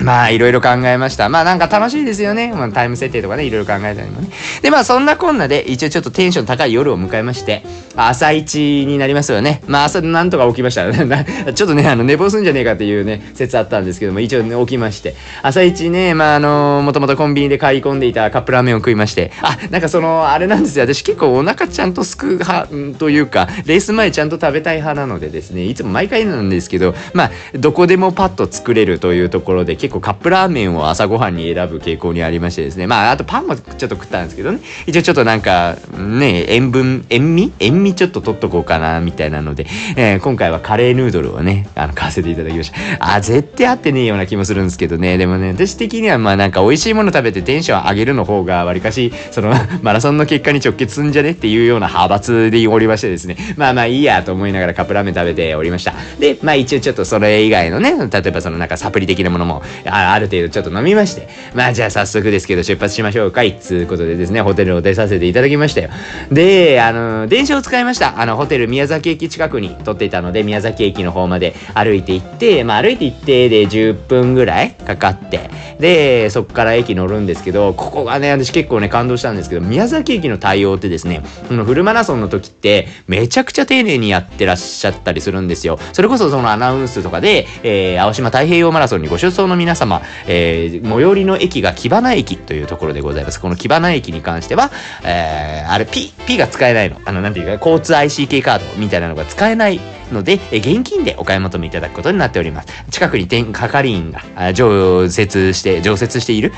[0.00, 1.28] まあ、いろいろ考えました。
[1.28, 2.52] まあ、なんか楽しいですよね。
[2.52, 4.28] まあ、タイム設定とかね、いろいろ考えたりもね。
[4.62, 7.62] で、まあ、そんなこんなで、一応ちょっとテンション高い夜を迎えまして、
[7.94, 9.62] 朝一になりますよね。
[9.66, 10.82] まあ、朝なんとか起きました。
[11.52, 15.14] ちょっとね、あの、寝坊すんじゃねえかっていうね、説あったんですけども、一応ね、起きまして。
[15.42, 20.86] 朝一ね、まあ、あの、もともとコンビニで買い込んでいたカップラーメンを食いまして、あ、なんかその、あれなんですよ。
[20.86, 37.52] 私結構お腹ちゃんとすく派というか、レース前ちゃんと食べたい派なのでですね、いつも毎回なんですけど、まあ、どこでもパッと作れるというところで、結構カップラーメンを朝ごはんに選ぶ傾向にありましてですね、まあ、あとパンもちょっと食ったんですけどね、一応ちょっとなんか、ね、塩分、塩味？
[37.58, 39.66] 塩味ちょっと取っとこうかな、みたいなので、
[39.96, 43.14] えー、今回はカレーヌードルをね、あの、買わせていただきました。
[43.14, 55.94] あ、絶対合ってねえような気もするんですけどね、でもね、私的にはまあなんか美味しいもの食べてテンション上げるの方が、わりかし、その、 マラソンの結果に直結すんじゃねっていうような派閥でおりましてですね、まあまあいいやと思いながらカップラーメン食べておりました。
[56.20, 65.90] で、まあ一応ちょっとそれ以外のね、例えばそのなんかサプリ的なものも、あある程度ちょっと飲みまして、まあじゃあ早速ですけど出発しましょうか、いつうことでですね、ホテルを出させていただきましたよ。
[66.30, 68.20] で、あの、電車を使いました。
[68.20, 85.78] あの、ホテル宮崎駅近くに撮っていたので、宮崎駅の方まで歩いて行って、まあ歩いて行ってで10分ぐらいかかって、で、そこから駅乗るんですけど、ここがね、私結構ね、感動したんですけど、宮崎駅の対応ってですね、このフルマラソンの時って、めちゃくちゃ丁寧にやってらっしゃったりするんですよ。
[85.92, 93.40] それこそそのアナウンスとかで、えー、青島太平洋マラソンにご出走のの皆様、えー、最寄りの駅が木花駅というところでございます。
[93.40, 94.70] この木花駅に関しては、
[95.04, 97.00] えー、あれ P、P が使えないの。
[97.04, 99.80] あの、なんていうか、交通 ICK カードみたいなのが使えない
[100.12, 102.68] ので、現金でお買い求めいただくことになっております。
[102.90, 106.52] 近くに係員が常設して、常設している、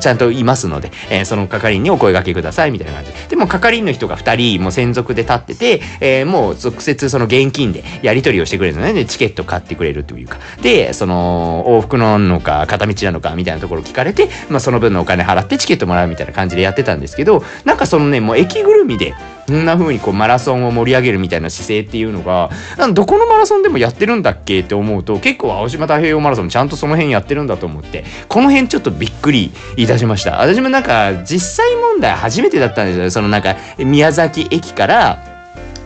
[0.00, 3.18] ちゃんといますので、えその係員にお声掛けくださいみたいな感じで。
[3.30, 8.92] でも係員の人が2人も専属で立ってて、え、もう直接その現金でやり取りをしてくれるの。
[8.92, 10.38] で、チケット買ってくれるというか。
[10.62, 19.14] で、その往復なのか片道なのかみたいなところ聞かれて、まあその分のお金払ってチケットもらうみたいな感じでやってたんですけど、なんかそのね、もう駅ぐるみで、
[19.48, 22.50] そんな風にこうマラソンを盛り上げるみたいな姿勢っていうのが、
[22.92, 30.38] どこのマラソンでもやってるんだっけって思うと、結構青島太平洋マラソンちゃんとその辺やってるんだと思って、この辺ちょっとびっくりいたしました。
[30.42, 33.10] 私もなんか実際問題初めてだったんですよ。
[33.10, 35.27] そのなんか宮崎駅から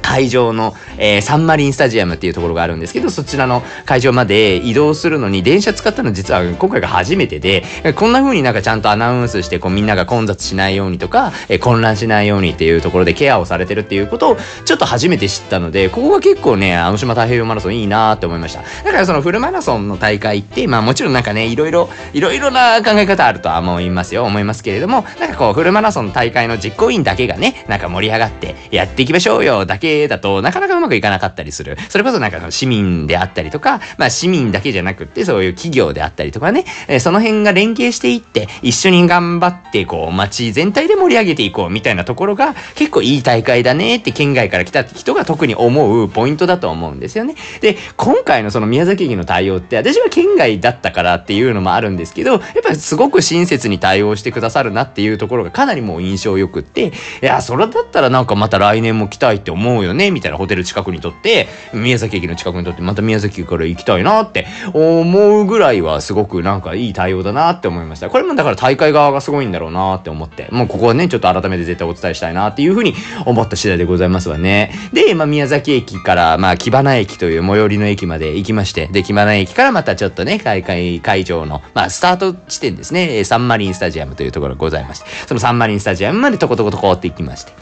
[0.03, 7.65] 会場の、えー、サンマリンスタジアムっていうところがあるんですけど、そちらの会場まで移動するのに電車使ったの実は今回が初めてで、
[7.97, 18.63] こんな風になんかちゃんとアナウンスして、こうみんなが混雑しないようにとか、えー、混乱しないようにっていうところでケアをされてるっていうことをちょっと初めて知ったので、ここが結構ね、あの島太平洋マラソンいいなって思いました。
[18.63, 31.77] だからそのフルマラソンの大会って、まあもちろんなんかね、いろいろ、いろいろな考え方あるとは思いますよ、思いますけれども、なんかこうフルマラソンの大会の実行委員だけがね、なんか盛り上がってやっていきましょうよだけだとなかなかうまくいかなかったりする。
[31.89, 47.35] それこそなんかの市民であったりとか、まあ市民だけじゃなくってそういう企業であったりとかね、えー、その辺が連携していって一緒に頑張ってこう街全体で盛り上げていこうみたいなところが結構いい大会だねって県外から来た人が特に思うポイントだと思うんですよね。
[47.61, 68.11] で、今回のその宮崎駅の対応って私は県外だったからっていうのもあるんですけど、やっぱりすごく親切に対応してくださるなっていうところがかなりもう印象良くって、いや、それだったらなんかまた来年も来たいって思うよね、みたいなホテル近くにとって、宮崎駅の近くにとって、また宮崎から行きたいなって思うぐらいはすごくなんかいい対応だなって思いました。
[68.11, 72.95] これもだから大会側がすごいんだろうなって思って、もうここはね、ちょっと改めて絶対お伝えしたいなっていうふうに
[73.27, 74.73] 思った次第でございますわね。
[74.93, 87.53] で、まあ、宮崎駅から、まあ、木花駅という最寄りの駅まで行きまして、で、木花駅からまたちょっとね、開会会場の、まあ、スタート地点ですね、サンマリンスタジアムというところがございまして、そのサンマリンスタジアムまでトコトコトコって行きまして、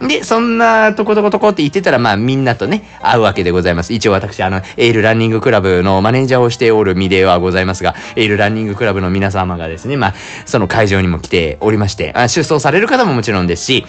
[0.00, 3.92] で、そんなとことことこって言ってたら、まあみんなとね、会うわけでございます。
[3.92, 10.14] 一応私、あの、エールランニングクラブのマネージャーをしておる身ではございますが、エールランニングクラブの皆様がですね、まあ、
[10.46, 13.86] その会場にも来ておりまして、あ出走される方ももちろんですし、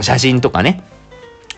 [0.00, 0.82] 写真とかね、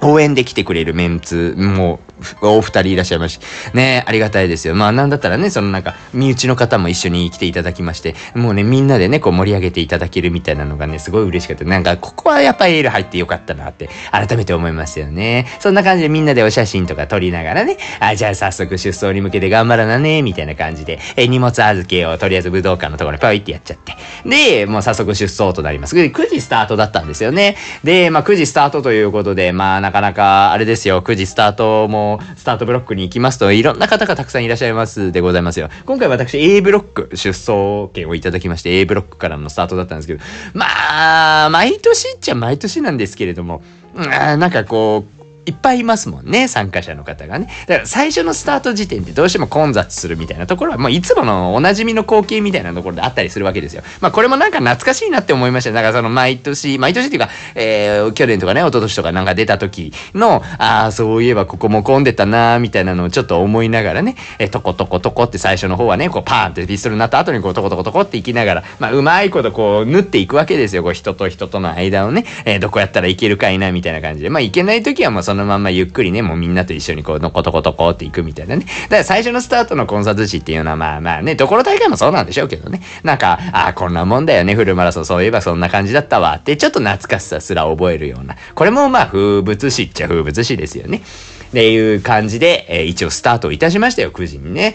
[0.05, 2.01] 応援で来てくれるメンツも
[2.41, 3.41] お二人いらっしゃいますし。
[3.75, 4.75] ねありがたいですよ。
[4.75, 11.65] まあなんだったらね、そのなんか、身内の方も一緒に来ていただきまして、もうね、みんなでね、こう盛り上げていただけるみたいなのがね、すごい嬉しかった。
[11.65, 15.47] なんか、ここはやっぱエール入ってよかったなって、改めて思いますよね。
[15.61, 23.97] そんな感じでみんなでお写真とか撮りながらね、あ、じゃあ早速出走に向けて頑張らなね、みたいな感じで、え、荷物預けをとりあえず武道館のところにパイってやっちゃって。
[24.29, 25.97] で、もう早速出走となります。
[25.97, 27.57] 9時スタートだったんですよね。
[27.83, 35.69] で、まあ9時スタートということで、まあなかなか、あれですよ、9時スタートも、スタートブロックに行きますと、いろんな方がたくさんいらっしゃいますでございますよ。
[35.87, 40.21] 今回私 A ブロック出走権をいただきまして A ブロックからのスタートだったんですけど、
[40.53, 43.63] まあ、毎年っちゃ毎年なんですけれども、
[43.95, 45.14] なんかこう、
[45.47, 47.49] いっぱいいますもんね、参加者の方がね。
[47.67, 53.83] だから最初のスタート時点ってどうしても混雑するみたいなところは、もういつものおなじみの光景みたいなところであったりするわけですよ。
[54.01, 55.73] まあこれもなんか懐かしいなって思いました。
[55.73, 70.83] だからその毎年、毎年っていうか、えー、去年とかね、一昨年とかなんか出た時の、ああ、そういえばここも混んでたなーみたいなのをちょっと思いながらね、えー、トコトコトコって最初の方はね、こうパーンってピストルになった後にこうトコトコトコって行きながら、まあうまいことこう縫っていくわけですよ。
[70.83, 74.31] こう人と人との間をね、えー、どこやったらいけるかいなみたいな感じで。
[74.31, 78.65] まあいけない時はもうそののまんまゆっくりね、もうみんなと一緒にこう、のことことこって行くみたいなね。
[78.65, 82.81] だから最初のスタートのコンサート時っていうのはまあまあね、どこの大会もそうなんでしょうけどね。
[83.03, 85.07] なんか、ああ、こんなもんだよね、フルマラソン。
[85.07, 88.37] そういえばそんな感じだったわって、ちょっと懐かしさすら覚えるような。
[88.55, 91.03] これもまあ風物詩っちゃ風物詩ですよね。
[91.49, 94.75] っていう感じで、えー、一応スタートいたしましたよ、9時にね。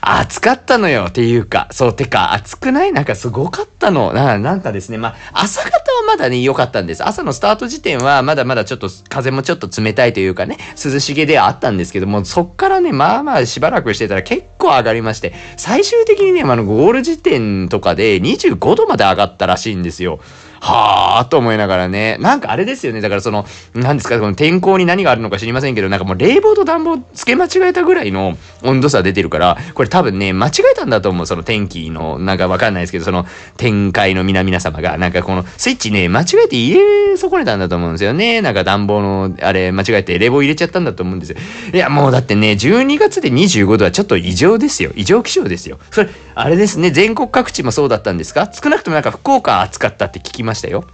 [0.00, 2.92] 暑かったのよっていうか、そう、てか、暑くない？
[2.92, 4.12] なんかすごかったの。
[4.12, 7.06] ななんかですね、まあ、朝方はまだね、良かったんです。
[7.06, 20.20] 朝のスタート時点は、まだまだちょっと、風もちょっと冷たいというかね、涼しげではあったんですけども、そっからね、まあまあしばらくしてたら結構上がりまして、最終的にね、あの、ゴール時点とかで25度まで上がったらしいんですよ。
[20.60, 22.16] はあと思いながらね。
[22.20, 23.00] なんかあれですよね。
[23.00, 31.26] だからその、何ですか、この天候に何があるのか知りませんけど、なんかもう冷房と暖房付け間違えたぐらいの温度差出てるから、これ多分ね、間違えたんだと思う。
[31.26, 38.42] その天気の、なんかわかんないですけど、その天界の皆々様が、なんかこのスイッチね、間違えて入れ損ねたんだと思うんですよね。
[38.42, 41.38] なんか暖房の、あれ、間違えて冷房入れちゃったんだと思うんですよ。
[41.72, 44.90] いや、もうだってね、12月で25度はちょっと異常ですよ。
[44.94, 45.78] 異常気象ですよ。
[45.90, 48.50] それ、あれですね、全国各地もそうだったんですか？
[48.52, 50.84] 少なくともなんか福岡暑かったって聞きまましたよ。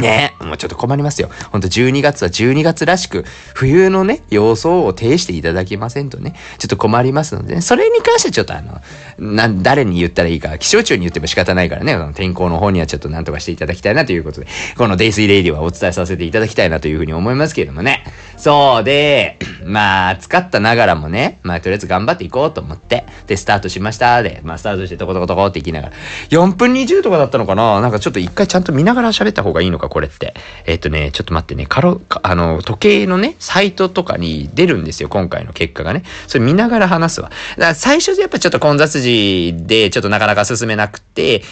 [0.00, 1.28] ねえ、もうちょっと困りますよ。
[1.50, 3.24] ほんと12月は12月らしく、
[3.54, 8.80] 冬のね、様相を呈していただけませんとね、ちょっと困りますのでね、それに関してちょっとあの、
[9.18, 14.46] な、誰に言ったらいいか、気象庁に言っても仕方ないからね、天候の方にはちょっと何とかしていただきたいなということで、
[14.78, 18.04] このデイスイレイディはお伝えさせていただきたいなというふうに思いますけれどもね。
[18.38, 24.22] そうで、 まあ、暑かったながらもね、まあ、とりあえず頑張っていこうと思って、で、スタートしました。
[24.22, 25.92] で、まあ、スタートしてトコトコトコって行きながら、
[26.30, 27.80] 4分20とかだったのかな？
[27.80, 30.34] なんかちょっと一回ちゃんと見ながら喋った方がいいのか、これって。
[30.66, 36.02] えっ、とね、ちょっと待ってね、カロ、あの、時計のね、サイトとかに出るんですよ、今回の結果がね。
[36.26, 37.30] それ見ながら話すわ。
[37.30, 41.42] だから最初でやっぱちょっと混雑時で、ちょっとなかなか進めなくて、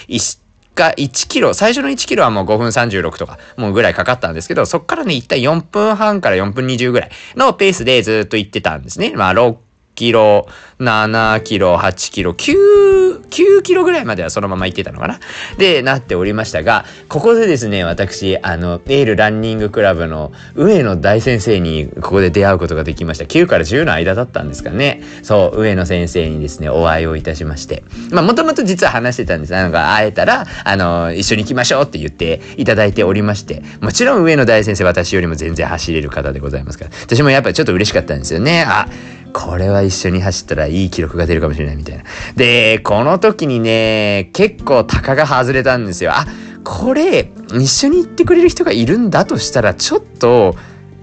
[0.80, 9.12] 果1キロ、最初の1キロはもう5分36とか、もうぐらいかかったんですけど、そっからね、一体4分半から4分20ぐらいのペースでずっと行ってたんですね。
[9.14, 9.28] まあ、
[10.00, 15.20] キロ、7キロ、8キロ、9、9キロぐらいまではそのまま行ってたのかな？
[15.58, 23.26] で、なっておりましたが、ここでですね、私、あの、エールランニングクラブの上野大先生にここで出会うことができました。
[23.26, 25.02] 9から10の間だったんですかね。
[25.22, 27.84] そう、上野先生にですね、お会いをいたしまして。
[28.10, 29.52] まあ、もともと実は話してたんです。
[29.52, 38.64] なんか、会えたら、あの、一緒に行きましょうって言っていただいておりまして、もちろん上野大先生、私よりも全然走れる方でございますから、私もやっぱりちょっと嬉しかったんですよね。
[38.66, 38.88] あ、
[39.32, 42.04] これは一緒に走ったらいい記録が出るかもしれないみたいな。
[42.36, 46.12] で、この時にね、結構鷹が外れたんですよ。
[46.12, 46.26] あ、
[46.64, 50.54] これ、一緒に行ってくれる人がいるんだとしたら、ちょっと、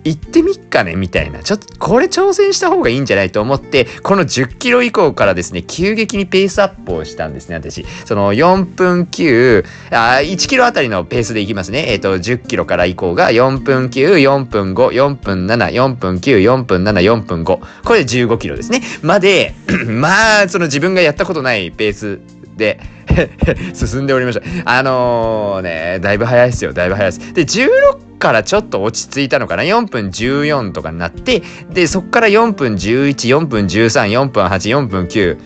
[0.08, 1.44] 行ってみっかねみたいな。
[1.44, 7.86] ちょっとこれ挑戦した方がいいんじゃないと思って、この10キロ以降からですね、急激にペースアップをしたんですね、私。
[8.06, 11.86] その4分9、あ1キロあたりのペースでいきますね。
[11.90, 17.60] えっ、ー、と、10キロから以降が4分9、4分5、4分7、4分9、4分7、4分5。
[17.84, 18.82] これで15キロですね。
[19.02, 19.54] まで、
[19.88, 22.80] まあ、その自分がやったことないペースで
[23.74, 24.46] 進んでおりました。
[24.66, 26.74] あのー、ね、だいぶ早いですよ。
[26.74, 27.34] だいぶ早いです。
[27.34, 31.42] で、16からちょっと落ち着いたのかな？4分14とかになって、
[31.72, 35.38] で、そっから4分11、4分13、4分8、4分9、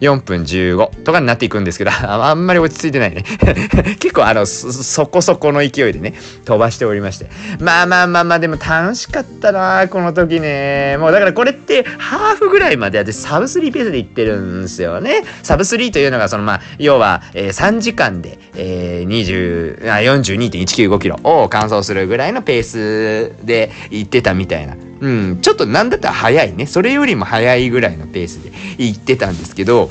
[0.00, 3.24] 4分15とかになっていくんですけど、 あんまり落ち着いてないね。
[4.00, 7.30] 結構あのそ、そこそこの勢いでね、飛ばしておりまして。
[7.60, 10.96] まあまあまあまあ、でも楽しかったなこの時ね。
[10.98, 15.22] もうだからこれってハーフぐらいまで私サブスリーペースで行ってるんですよね。
[15.42, 24.76] サブスリーというのがそのまあ、要は、えー、3時間で、えー、20、42.195キロを完走するぐらいのペースで行ってたみたいな。
[25.00, 26.66] うん、ちょっとなんだったら早いね。
[26.66, 29.90] それよりも早いぐらいのペースで行ってたんですけど、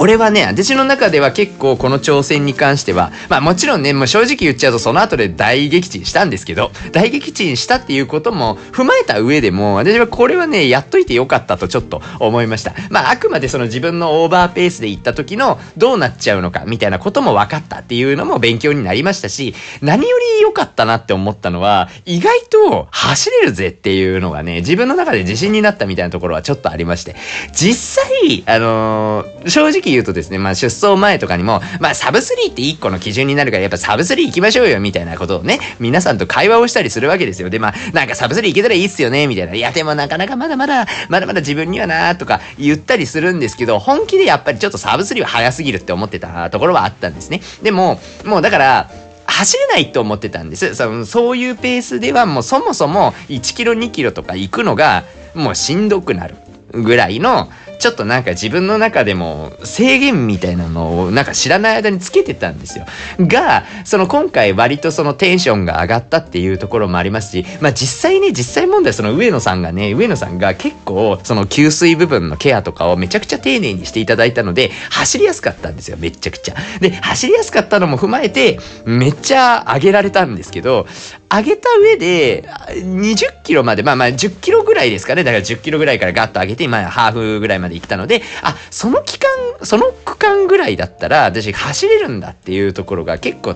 [0.00, 12.72] これはね、私の中では結構この挑戦に関しては、まあもちろんね、もう正直言っちゃうとその後で大撃沈したんですけど、大撃沈したっていうことも踏まえた上でも、私はこれはね、やっといてよかったとちょっと思いました。
[12.88, 27.16] まああくまでその自分のオーバーペースで行った時のどうなっちゃうのかみたいなことも分かったっていうのも勉強になりましたし、何より良かったなって思ったのは、意外と走れるぜっていうのがね、自分の中で自信になったみたいなところはちょっとありまして、
[27.52, 37.50] 実際、あのー、正直直言うとですね、まあ出走前とかにも、まあサブ3って1個の基準になるからやっぱサブ3行きましょうよみたいなことをね、皆さんと会話をしたりするわけですよ。
[37.50, 39.54] で、まあなんかサブ3行けたらいいっすよね、みたいな。
[39.54, 47.40] いやでもなかなかまだまだ、まだまだ自分にはなとか言ったりするんですけど、本気でやっぱりちょっとサブ3は早すぎるって思ってたところはあったんですね。
[47.62, 48.90] でも、もうだから、
[49.26, 50.74] 走れないと思ってたんです。
[50.74, 56.36] そのそういうペースではもうそもそも1キロ2キロとか行くのがもうしんどくなる
[56.72, 57.48] ぐらいの
[57.80, 62.84] ちょっとなんか自分の中でも制限みたいなのをなんか知らない間につけてたんですよ。
[63.18, 76.54] が、その今回割とそのテンションが上がったっていうところもありますし、まあ実際ね、実際問題その上野さんがね、上野さんが結構その給水部分のケアとかをめちゃくちゃ丁寧にしていただいたので、走りやすかったんですよ、めっちゃくちゃ。
[76.80, 80.86] で、走りやすかったのも踏まえて、めっちゃ上げられたんですけど、
[81.32, 85.22] 上げた上で、20キロまで、まあまあ10キロぐらいですかね。
[85.22, 89.28] だから10キロぐらいからガッと上げて、まあハーフぐらいまで行ったので、あ、その期間、
[89.62, 93.54] その区間ぐらいだったら、私走れるんだっていうところが結構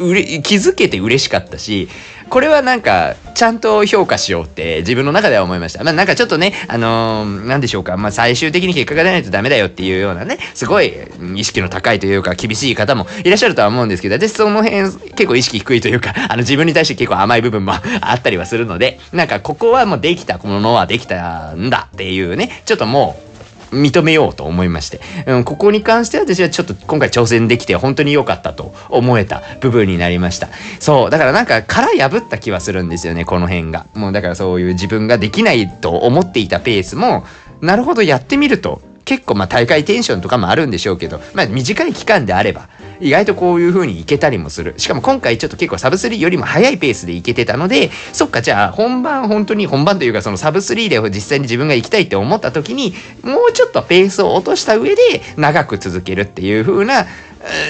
[0.00, 1.88] うれ気づけて嬉しかったし、
[2.30, 5.82] これはなんか、ちゃんと評価しようって自分の中では思いました。
[5.82, 10.92] まあなんかちょっとね、あのー、なんでしょうか、まあ最終的に結果が出ないとダメだよっていうようなね、すごい
[11.34, 23.29] 意識の高いというか厳しい方もいらっしゃるとは思うんですけど、私その辺結構意識低いというか、 あの自分に対して結構甘い部分も あったりはするので、なんかここはもうできたものはできたんだっていうね、ちょっともう、
[23.70, 30.48] 認めようと思いまして、うん、ここに関しては私はちょっと今回挑戦できて本当に良かったと思えた部分になりました。
[30.78, 33.86] そう、だからなんか殻破った気はするんですよね、この辺が。
[33.94, 37.24] もうだからそういう自分ができないと思っていたペースも、
[37.60, 42.68] なるほどやってみると結構まあ大会テンションとかもあるんでしょうけど、まあ短い期間であれば、
[43.00, 44.74] 意外とこういう風にいけたりもする。
[44.76, 55.02] しかも今回ちょっと結構サブ3よりも早いペースでいけてたので、そっか、じゃあ本番本当に本番というかそのサブ3で実際に自分が行きたいって思った時に、もうちょっとペースを落とした上で
[55.36, 57.06] 長く続けるっていう風な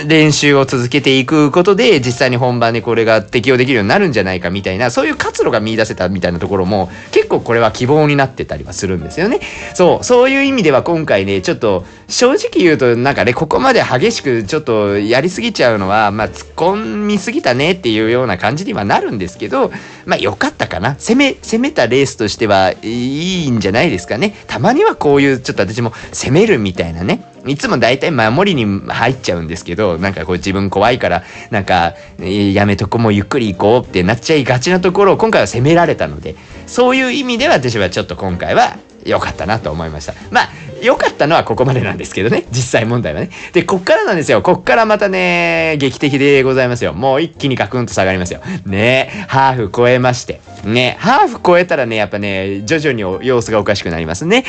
[0.06, 9.40] 練習を続けていくことで実際に本番でこれが適用できるようになるんじゃないかみたいなそういう活路が見出せたみたいなところも結構これは希望になってたりはするんですよね。
[9.74, 19.70] そうそういう意味では今回ねちょっと正直言うとなんかねここまで激しくちょっとやりすぎちゃうのはまあ突っ込みすぎたねっていうような感じにはなるんですけど
[20.04, 24.34] まあ良かったかな攻め攻めたレースとしてはいいんじゃないですかね。
[24.48, 36.36] たまにはこういうちょっと私も攻めるみたいなねいつも大体守りに入っちゃうんですけど、なんかこう自分怖いから、なんか、やめとこもゆっくり行こうってなっちゃいがちなところを今回は攻められたので、
[36.66, 40.14] そういう意味で私はちょっと今回は良かったなと思いました。
[40.30, 40.48] まあ、
[40.82, 42.46] 良かったのはここまでなんですけどね。
[42.50, 43.30] 実際問題はね。
[43.52, 44.42] で、こっからなんですよ。
[44.42, 46.94] こっからまたね、劇的でございますよ。
[46.94, 48.40] もう一気にガクンと下がりますよ。
[48.64, 50.40] ねハーフ超えまして。
[50.64, 54.44] ねハーフ超えたらね、やっぱね、徐々に様子がおかしくなりますね。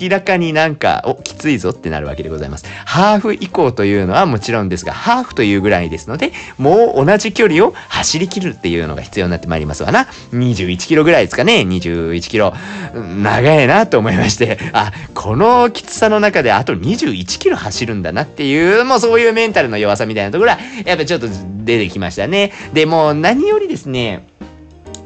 [0.00, 2.66] 明らかになんか、お、きついぞってなるわけでございます。
[2.84, 10.06] ハーフ以降というのはもちろんですが、ハーフというぐらいですので、もう同じ距離を走り切るっていうのが必要になってまいりますわな。
[10.32, 11.60] 21キロぐらいですかね。
[11.60, 12.54] 21キロ。
[12.94, 21.28] 長いなと思いまして、あ、このきつさの中であと21キロ走るんだなっていう、もうそういうメンタルの弱さみたいなところは、やっぱちょっと
[21.64, 22.52] 出てきましたね。
[22.72, 24.28] で、も何よりですね、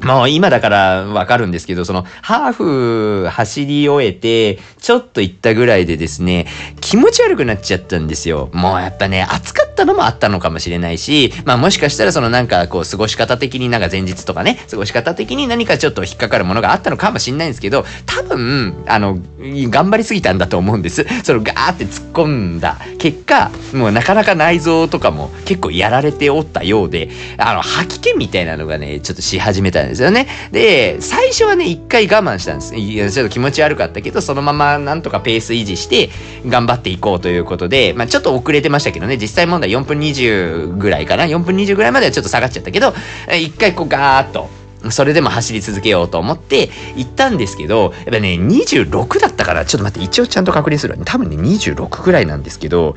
[0.03, 6.47] もう今だからわかるんですけど、そのハーフ走り終えて、ちょっと行ったぐらいでですね、
[6.79, 8.49] 気持ち悪くなっちゃったんですよ。
[8.53, 21.05] もうやっぱね、暑かったのもあったのかもしれないし、まあもしかしたらそのなんかこう過ごし方的になんか前日とかね、過ごし方的に何かちょっと引っかかるものがあったのかもしれないんですけど、多分、あの、頑張りすぎたんだと思うんです。
[21.23, 30.27] そのガーって突っ込んだ結果、もうなかなか内臓とかも結構やられておったようで、あの、吐き気みたいなのがね、ちょっとし始めたんですですよね。
[30.51, 32.75] で、最初はね、一回我慢したんです。
[32.75, 36.09] いや、ちょっと気持ち悪かったけど、そのままなんとかペース維持して、
[36.47, 42.93] 頑張っていこうということで、まあちょっと遅れてましたけどね、実際問題4分20ぐらいかな、4分20ぐらいまではちょっと下がっちゃったけど、
[43.39, 44.49] 一回こうガーッと、
[44.89, 51.03] それでも走り続けようと思って行ったんですけど、やっぱね、26だったから、ちょっと待って、一応ちゃんと確認するわ、ね。
[51.05, 52.95] 多分ね、26ぐらいなんですけど、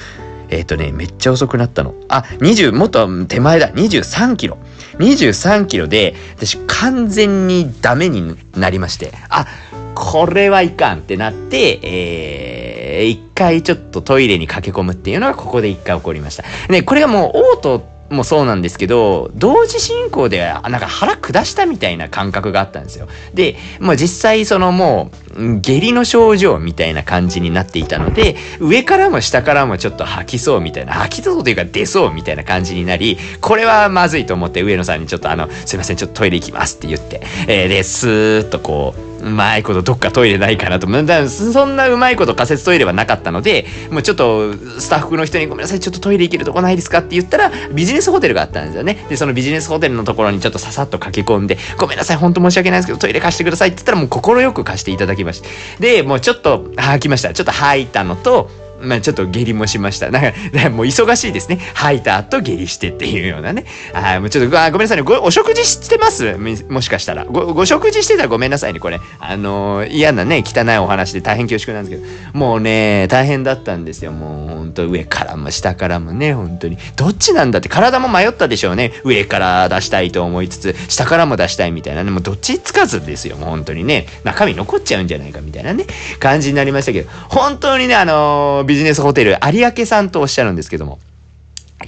[0.51, 1.95] えっ、ー、とね、めっちゃ遅くなったの。
[2.09, 3.71] あ、20、もっと手前だ。
[3.71, 4.59] 23キロ。
[4.99, 9.47] 23キロで、私完全にダメになりまして、あ、
[9.95, 16.45] これはいかんってなって、えー、一回ちょっとトイレに駆け込むっていうのがここで一回起こりました。
[16.71, 23.09] ね、これがもう、嘔吐もそうなんですけど、同時進行で、なんか腹下したみたいな感覚があったんですよ。
[23.33, 40.87] で、まあ実際そのもう、下痢の症状みたいな感じになっていたので、上からも下からもちょっと吐きそうみたいな、吐きそうというか出そうみたいな感じになり、これはまずいと思って上野さんにちょっとあの、すいません、ちょっとトイレ行きますって言って、えー、で、スーッとこう、うまいことどっかトイレないかなと。
[40.87, 46.99] だそんなうまいこと仮設トイレはなかったので、もうちょっとスタッフの人にごめんなさい、ちょっとトイレ行けるとこないですか？
[46.99, 49.07] って言ったら、ビジネスホテルがあったんですよね。
[49.09, 55.49] で、そのビジネスホテルのところにちょっとささっと駆け込んで、ごめんなさい、ほんと申し訳ないですけど、トイレ貸してくださいって言ったらもう快く貸していただきました。
[55.81, 57.33] で、もうちょっと、吐きました。
[57.33, 58.51] ちょっと吐いたのと、
[58.85, 60.11] まあちょっと下痢もしました。
[60.11, 61.59] なんか、もう忙しいですね。
[61.75, 63.65] 吐いた後下痢してっていうようなね。
[63.93, 65.03] あもうちょっとごめんなさいね。
[65.03, 66.37] ごお食事してます？
[66.69, 67.55] もしかしたらご。
[67.55, 68.81] ご食事してたらごめんなさいね。
[68.81, 69.01] これ。
[69.19, 72.39] あのー、嫌なね、汚いお話で大変恐縮なんですけど。
[72.39, 74.13] もうね、大変だったんですよ。
[74.13, 76.77] もうほんと上からも下からもね、本当に。
[76.97, 78.93] どっちなんだって体も迷ったでしょうね。
[79.05, 82.11] 上から出したいと思いつつ、下からも出したいみたいなね。
[82.11, 83.37] もうどっちつかずですよ。
[83.37, 84.07] もう本当にね。
[84.25, 85.87] 中身残っちゃうんじゃないかみたいなね。
[86.19, 87.11] 感じになりましたけど。
[87.29, 90.99] 本当にね、あのービジネスホテル有明さんとおっしゃるんですけども、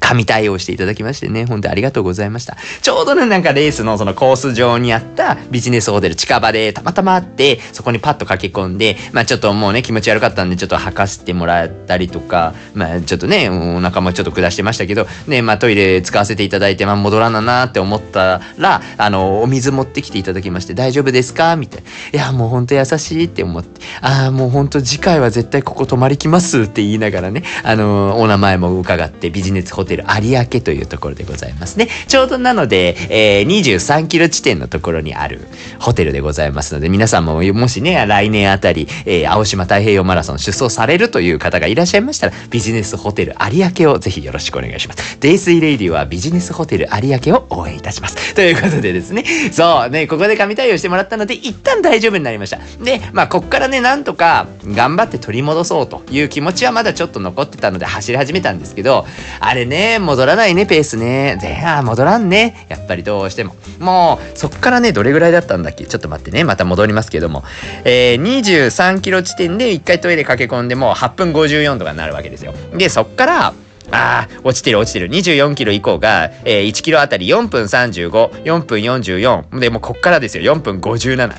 [0.01, 2.57] 神対応していただきましてね、本当ありがとうございました。
[2.82, 21.88] ちょうどね、なんかレースのそのコース上にあったビジネスホテル近場でたまたまあって、そこにパッと駆け込んで、まあちょっともうね、気持ち悪かったんで、ちょっと吐かせてもらったりとか、まあちょっとね、お腹もちょっと下してましたけど、ね、まあトイレ使わせていただいて、まあ戻らななって思ったら、あの、お水持ってきていただきまして、大丈夫ですかみたいな。
[22.18, 31.89] いや、もう本当優しいって思って、ああ、もう本当次回は絶対ここ泊まり来ますって言いながらね、あの、お名前も伺って、ビジネスホテル有明というところでございますね。
[32.09, 35.41] ちょうどなので、えー、23キロ地点のところにある
[35.78, 45.18] ホテルでございますので、皆さんももしね、来年あたり、えー、青島太平洋マラソン出走されるという方がいらっしゃいましたら、ビジネスホテル有明をぜひよろしくお願いします。
[45.20, 48.34] デイスイレイディはビジネスホテル有明を応援いたします。
[48.34, 52.59] ということでですね、そうね、ここで神対応してもらったので、一旦大丈夫になりました。
[52.82, 59.07] で、まあ、こっからね、なんとか頑張って取り戻そうという気持ちはまだちょっと残ってたので走り始めたんですけど、
[59.41, 61.39] あれね、ね戻らないね、ペースね。
[61.43, 62.66] 前半戻らんね。
[62.68, 63.55] やっぱりどうしても。
[63.79, 65.85] もう、そっからね、どれぐらいだったんだっけ？
[65.85, 66.45] ちょっと待ってね。
[66.45, 67.45] また戻りますけども。
[67.85, 72.55] えー、23キロ地点で1回トイレ駆け込んでもう8分54とかになるわけですよ。
[72.74, 73.53] で、そっから、あ
[73.93, 75.11] あ、落ちてる落ちてる。
[75.11, 78.11] 24キロ以降が、えー、1キロあたり4分35、
[78.45, 79.59] 4分44。
[79.61, 80.55] で、もうこっからですよ。
[80.55, 81.31] 4分57。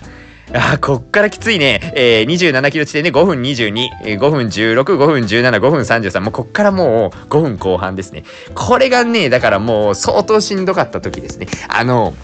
[0.59, 1.93] あこっからきついね。
[1.95, 6.21] えー、27キロ地点で5分22、え、5分16、5分17、5分33。
[6.21, 8.23] もうこっからもう5分後半ですね。
[8.55, 11.47] これがね、だからもう相当しんどかった時ですね。
[11.69, 12.15] あの、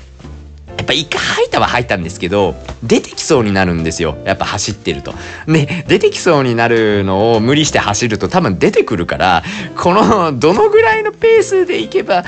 [0.84, 4.18] やっぱ一回吐いたは吐いたんですけど、出てきそうになるんですよ。
[4.26, 5.14] やっぱ走ってると。
[5.48, 9.44] で、出てきそうになるのを無理して走ると多分出てくるから、
[9.78, 12.26] この、どのぐらいのペースでいけば、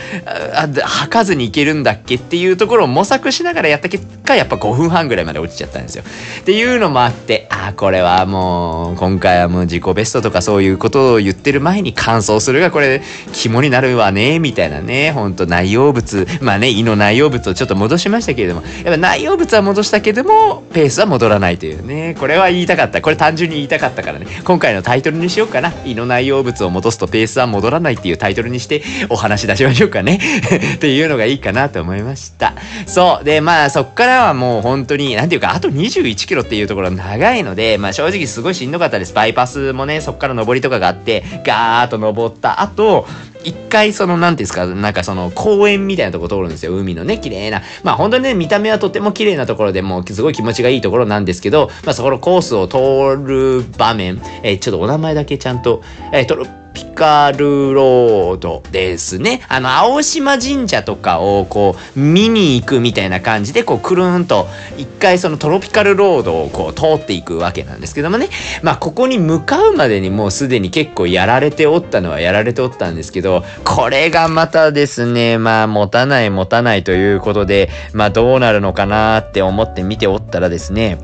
[0.55, 6.03] あ吐かずにいけるんだっけっていうところを模索しながらやった結果、やっぱ5分半ぐらいまで落ちちゃったんですよ。
[6.39, 13.01] っていうのもあって、ああ、これはもう、今回はもう自己ベストとかそういうことを言ってる前に完走するがこれ
[13.33, 23.01] 肝になるわね、みたいなね、ほんと内容物、まあね、胃の内容物をちょっと戻しましたけどれども、やっぱ内容物は戻したけども、ペースは戻らないというね、これは言いたかった。
[23.01, 25.73] これ単純に言いたかったからね、今回のタイトルにしようかな。
[25.85, 30.19] 胃の内容物を戻すとペースは戻らないっていうタイトルにしてお話し出しましょうかね。
[30.75, 32.53] っていうのがいいかなと思いました。
[32.85, 33.25] そう。
[33.25, 39.13] で、まあそっからはもう本当に、なんていうか、あと21キロっていうところ長いので、まあ正直すごいしんどかったです。
[39.13, 43.07] バイパスもね、そっから上りとかがあって、ガーッと登った後、
[43.45, 46.75] 一回その、なんていうんですか、なんかその公園みたいなとこ通るんですよ。
[46.75, 47.61] 海のね、綺麗な。
[47.83, 56.45] まあ本当にね、見た目はとても綺麗なところでもうすごい気持ちがいいところなんですけど、まあそこのコースを通る場面、えー、ちょっとお名前だけちゃんと、えー、トロ
[56.75, 59.41] ピカルロードですね。
[59.47, 64.47] あの、青島神社とかをこう、見に行くみたいな感じで、こう、くるんと、
[64.77, 68.29] 一回そのトロピカルロードをこう、通っていくわけなんですけどもね。
[68.61, 80.97] まあ、ここに向かうまでにもうすでに結構やられておったのはやられておったんですけど、これがまたですね、まあ、持たない持たないということで、まあ、どうなるのかなって思って見ておったらですね、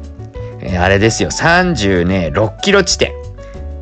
[0.62, 3.14] え、あれですよ、36キロ地点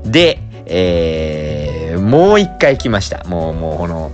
[0.06, 1.59] で、えー、
[2.00, 3.24] もう一回来ました。
[3.26, 4.12] もう、もう、この、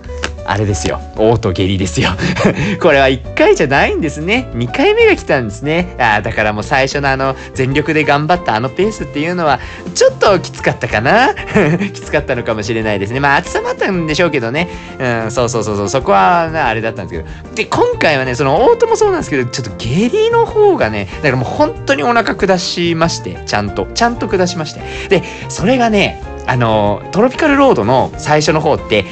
[0.47, 1.01] あれですよ。
[1.15, 2.11] 嘔吐下痢ですよ。
[2.79, 4.47] これは1回じゃないんですね。
[4.53, 5.95] 2回目が来たんですね。
[5.99, 9.59] ああだからもう最初のあの、全力で頑張ったあのペースっていうのは、
[9.95, 11.33] ちょっときつかったかな
[11.93, 13.19] きつかったのかもしれないですね。
[13.19, 14.69] まあ、暑さもあったんでしょうけどね。
[14.99, 17.55] うん、そうそうそうそう、そこは、あれだったんですけど。
[17.55, 24.81] で、今回はね、その、オートもそうなんですけど、ちょっと下痢の方がね、だからもう本当にお腹下しまして、ちゃんと、ちゃんと下しまして。
[25.09, 29.05] で、それがね、あのトロピカルロードの最初の方って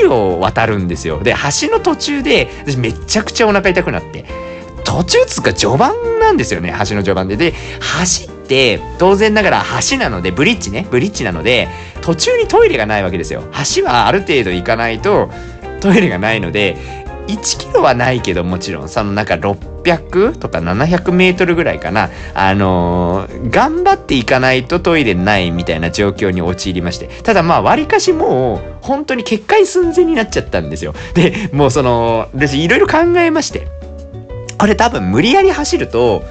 [0.00, 1.22] 橋を渡るんですよ。
[1.22, 4.24] で橋の途中で私めちゃくちゃお腹痛くなって。
[4.84, 7.36] 途中つうか序盤なんですよね橋の序盤で。
[7.36, 11.68] で橋って当然ながら橋なのでブリッジねブリッジなので
[12.02, 13.42] 途中にトイレがないわけですよ。
[13.74, 15.28] 橋はある程度行かないと
[15.80, 33.68] トイレがないので1キロはないけどもちろんそのなんか600とか700メートルぐらいかなあのー、頑張っていかないとトイレないみたいな状況に陥りましてただまあわりかしもう本当に決壊寸前になっちゃったんですよでもうその私いろいろ考えまして
[34.58, 36.22] これ多分無理やり走ると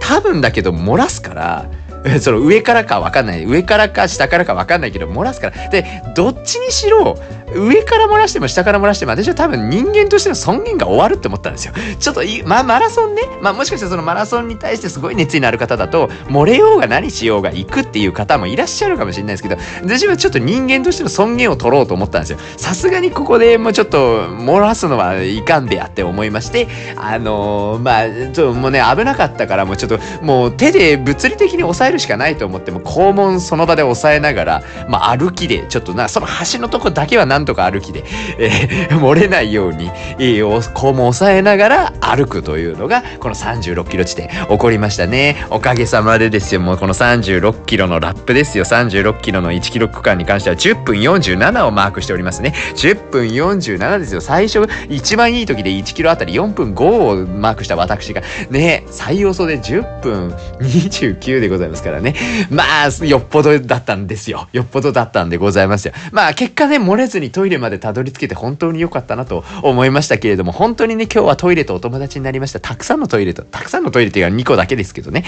[0.00, 1.70] 多分だけど漏らすから
[2.20, 3.44] その上からかわかんない。
[3.44, 5.68] 上からか下からかわかんないけど、漏らすから。
[5.68, 7.16] で、どっちにしろ、
[7.54, 11.74] 上から漏らしても下から漏らしても、私は多分人間としての尊厳が終わるって思ったんですよ。
[11.98, 13.22] ちょっとまあ、マラソンね。
[13.40, 22.38] まあ、もしかしたらそのマラソンに対してすごい熱意のある方だと、漏れようが何しようが行くっていう方もいらっしゃるかもしれないですけど、私はちょっと人間としての尊厳を取ろうと思ったんですよ。
[22.56, 38.04] さすがにここでもうちょっと漏らすのはいかんべやって思いまして、あのー、まあ、ちょっともうね、危なかったから、もうちょっと、もう手で物理的に抑えるしかないと思っても肛門その場で押さえながら、まあ、歩きでちょっとなその端のとこだけは何んとか歩きで、
[38.38, 45.44] えー、 漏れないように、えー、肛門を押さえながら歩くというのがこの36キロ地点起こりましたね。
[45.50, 46.60] おかげさまでですよ。
[46.60, 48.64] もうこの36キロのラップですよ。
[48.64, 52.54] 36キロの1キロ区間に関しては10分47をマークしておりますね。
[52.76, 54.20] 10分47ですよ。
[54.20, 60.30] 最初一番いい時で1キロあたり4分5をマークした私がね最遅で10分
[60.60, 62.14] 29でございますからね。
[62.50, 64.48] まあ、よっぽどだったんですよ。
[64.52, 65.94] よっぽどだったんでございますよ。
[66.12, 72.60] まあ、結果ね、漏れずにトイレまでたどり着けて本当に良かったなと思いましたけれども、本当にね、今日はトイレとお友達になりました。
[72.60, 75.24] たくさんのトイレと、たくさんのトイレっていうか2個だけですけどね。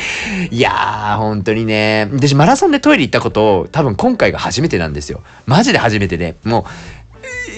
[0.51, 5.23] いやー、本当にね、私マラソンでトイレ行ったことを多分今回が初めてなんですよ。
[5.47, 6.65] マジで初めてで、もう、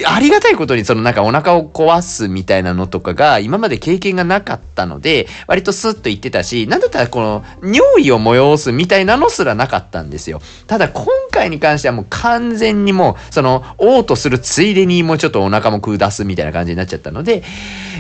[0.05, 10.41] ありがたいことにそのなんかお腹を壊すみたいなのとかが今まで経験がなかったので割とスッと言ってたしなんだったらこの尿意を催すみたいなのすらなかったんですよ。
[10.67, 17.43] ただ今回に関してはもう完全にもうその嘔吐するついでにもうちょっとお腹も下すみたいな感じになっちゃったので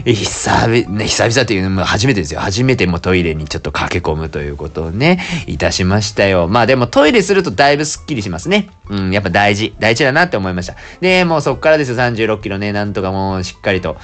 [0.05, 2.40] 久々ね久々っていうのも初めてですよ。
[2.40, 6.49] 初めてもトイレにちょっと駆け込むということをねいたしましたよ。
[6.49, 8.68] まあでもトイレするとだいぶスッキリしますね。
[8.88, 9.74] うんやっぱ大事。
[9.78, 10.76] 大事だなって思いました。
[11.01, 13.97] でもうそっからですですよ、36キロね、なんとかもうしっかりと。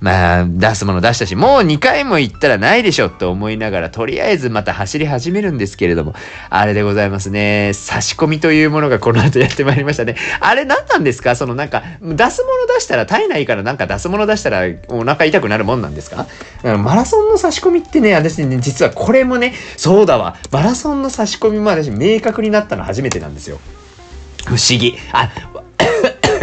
[0.00, 6.14] まあ、出すもの出したし、もう2回も行ったらないでしょと思いながら、とりあえずまた走り始めるんですけれども、
[6.50, 7.72] あれでございますね。
[7.72, 10.16] 差し込みというものがこの後やってまいりましたね。
[10.40, 11.36] あれ何なんですか？
[11.36, 16.26] そのなんか、出すもの出したら体内からなんか出すもの出したらお腹痛くなるもんなんですか？
[16.62, 20.36] マラソンの差し込みってね、私ね、実はこれもね、そうだわ。
[20.50, 23.58] マラソンの差し込みも私明確になったの初めてなんですよ。
[24.44, 24.98] 不思議。
[25.12, 25.30] あ、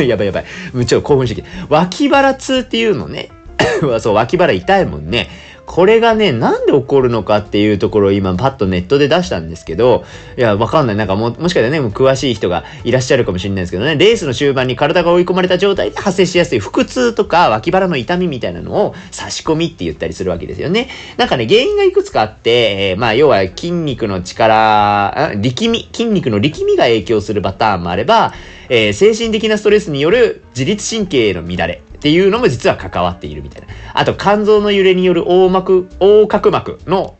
[0.07, 0.45] やばいやばい。
[0.85, 1.49] ちょっと興奮してきて。
[1.69, 3.29] 脇腹痛っていうのね。
[3.99, 5.29] そう、脇腹痛いもんね。
[5.71, 10.03] これがね、なんで起こるのかっていうところを今パッとネットで出したんですけど、
[10.37, 10.95] いや、わかんない。
[10.97, 20.89] なんかも、もしかしたらね、もう詳しい人がいらっしゃるかもしれないですけどね、レースの終盤に体が追い込まれた状態で発生しやすい腹痛とか脇腹の痛みみたいなのを差し込みって言ったりするわけですよね。
[21.15, 28.33] なんかね、原因がいくつかあって、え、まあ、要は筋肉の力、力み、筋肉の力みが影響するパターンもあれば、
[28.73, 31.83] えー、精神的なストレスによる自律神経への乱れ。
[31.95, 33.67] っていうのも実は関わっているみたいな。
[33.93, 37.17] あと、肝臓の揺れによる横膜、横隔膜の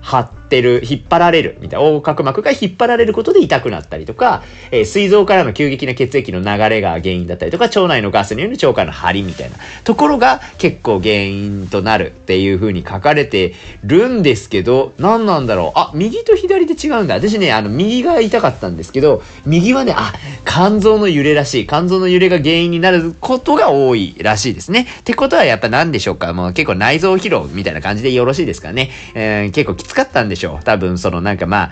[0.00, 4.42] 発ってる、引っ張られる、みたいな、横隔膜が引っ張られることで痛くなったりとか、
[4.72, 15.78] えー、膵臓からの急激な血液の流れが原因だったりとか、腸内のガスによる腸管の張りみたいなところが結構原因となるっていう風に書かれてるんですけど、何なんだろう？
[15.78, 17.14] あ、右と左で違うんだ。
[17.14, 20.12] 私ね、あの、右が痛かったんですけど、右はね、あ、
[20.44, 21.66] 肝臓の揺れらしい。
[21.66, 24.86] 肝臓の揺れが原因になることが多いらしいですね。
[25.00, 26.32] ってことはやっぱ何でしょうか？
[26.32, 28.90] もう結構内臓疲労みたいな感じでよろしいですかね？
[29.14, 30.64] えー、結構きつかったんでしょう。
[30.64, 31.70] 多分そのなんかまあ、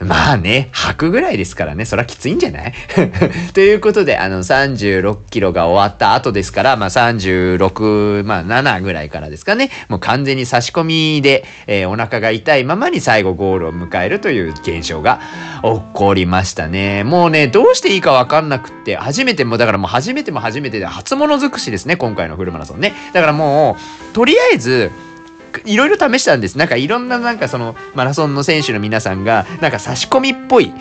[0.00, 2.72] まあね、吐くぐらいですからね、そりゃきついんじゃない？
[3.52, 15.20] ということで、あの、36キロが終わった後ですから、まあ36、まあ7ぐらいからですかね、もう完全に差し込みで、えー、お腹が痛いままに最後ゴールを迎えるという現象が
[15.64, 17.02] 起こりましたね。
[17.02, 22.94] もうね、どうしていいかわかんなくって、初めても、だからもう初めても初めてで初物尽くしですね、今回のフルマラソンね。
[23.12, 23.76] だからも
[24.10, 24.92] う、とりあえず、
[25.64, 26.56] いろいろ試したんです。
[26.56, 30.72] なんかいろんななんかそのマラソンの選手の皆さんがなんか差し込みっぽい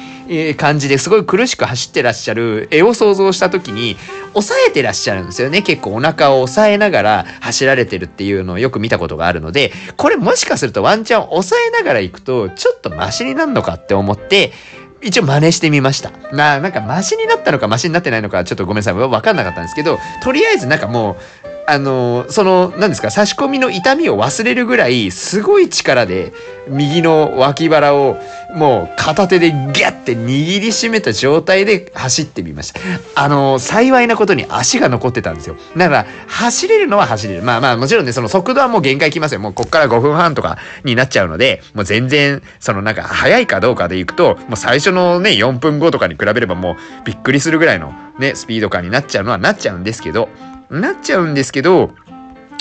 [0.57, 3.97] 感じですごい苦しく走ってらっしゃる絵を想像した時に
[4.34, 5.61] 抑えてらっしゃるんですよね。
[5.61, 14.53] 結構お腹を抑えながら走られてるっていうのをよく見たことがあるので、これもしかするとワンチャン抑えながら行くとちょっとマシになるのかって思って
[15.01, 16.11] 一応真似してみました。
[16.34, 18.93] な、なんかマシになったのかマシになってないのかちょっとごめんなさい。
[18.95, 26.32] わかんなかったんですけど、とりあえずなんかもうあの、その、何ですか、差し込みの痛みを忘れるぐらい、すごい力で、
[26.70, 28.18] 右の脇腹を、
[28.55, 32.80] もう片手でギャッて握りしめた状態で走ってみました。
[33.15, 35.57] あの、幸いなことに足が残ってたんですよ。
[35.76, 37.43] だから、走れるのは走れる。
[37.43, 39.41] まあまあ、もちろんね、その速度はもう限界きますよ。
[39.41, 50.30] もうこっから5分半とかになっちゃうので、もう全然、そのなんか、速いかどうかでいくと、もう最初のね、4分後とかに比べればもう、びっくりするぐらいのね、スピード感になっちゃうのはなっちゃうんですけど、
[50.70, 51.91] なっちゃうんですけど、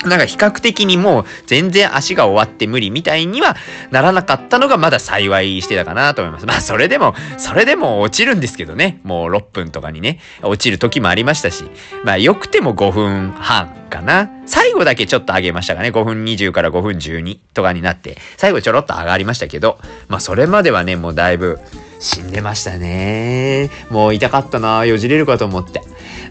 [0.05, 3.55] なんか比較的にもう全然足が終わって無理みたいには
[3.89, 6.45] ならなかったのがまだ幸いしてたかなと思います。
[6.45, 8.99] まあそれでも、それでも落ちるんですけどね。
[9.03, 11.63] もう6分とかにね、落ちる時もありましたし。
[12.03, 14.29] まあよくても5分半かな。
[14.45, 15.89] 最後だけちょっと上げましたかね。
[15.89, 19.79] 5分20から5分12とかになって、最後ちょろっと上がりましたけど、
[20.09, 21.59] まあそれまではね、もうだいぶ
[21.99, 23.69] 死んでましたね。
[23.89, 25.81] もう痛かったなよじれるかと思って。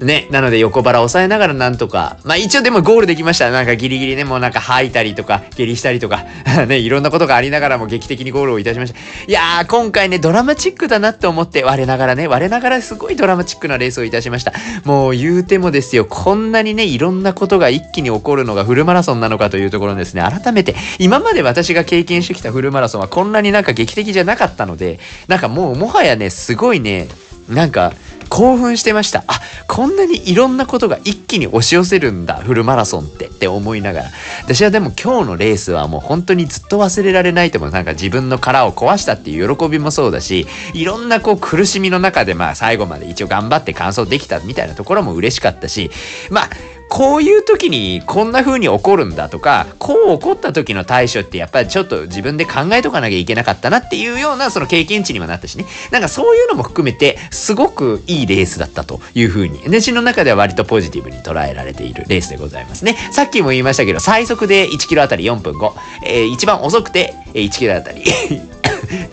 [0.01, 3.51] ね、なので横腹押さえながらなんとか、まあ一応でもゴールできました。
[3.51, 6.25] なんかギリギリね、もうなんか吐いたりとか、下痢したりとか、
[6.69, 8.99] ね、いろんなことがありながらも劇的にゴールをいたしました。
[9.27, 14.53] いやー、今回ね、ドラマチックだなって思って、我ながらね、我ながらすごいドラマチックなレースをいたしました。
[14.85, 24.99] もう言うてもですよ、こんなにね、いろんなことが一気に起こるのがフルマラソンなのかというところですね、改めて、今まで私が経験してきたフルマラソンはこんなになんか劇的じゃなかったので、
[25.29, 27.09] なんかもうもはやね、すごいね、
[27.49, 27.95] なんか、
[28.29, 29.25] 興奮してました。
[29.27, 34.11] あ、こんなにいろんなことが一気に押し寄せるんだ、フルマラソンってって思いながら。
[34.43, 37.71] 私はでも今日のレースはもう本当にずっと忘れられないと思う。
[37.71, 45.91] なんか自分の殻を壊したっていう喜びもそうだし、いろんなこう苦しみの中でまあ最後まで一応頑張って完走できたみたいなところも嬉しかったし、
[46.29, 46.51] まあ、
[46.89, 55.67] こういう時にこんな風に起こるんだとか、こう起こった時の対処ってやっぱりちょっと自分で考えとかなきゃいけなかったなっていうようなその経験値にもなったしね。
[55.91, 62.97] なんかそういうのも含めてすごくいいレースだったという風に、私の中では割とポジティブに捉えられているレースでございますね。
[63.11, 65.73] さっきも言いましたけど、最速で1キロあたり4分5、
[66.05, 67.15] えー、一番遅くて
[67.45, 68.03] 1キロあたり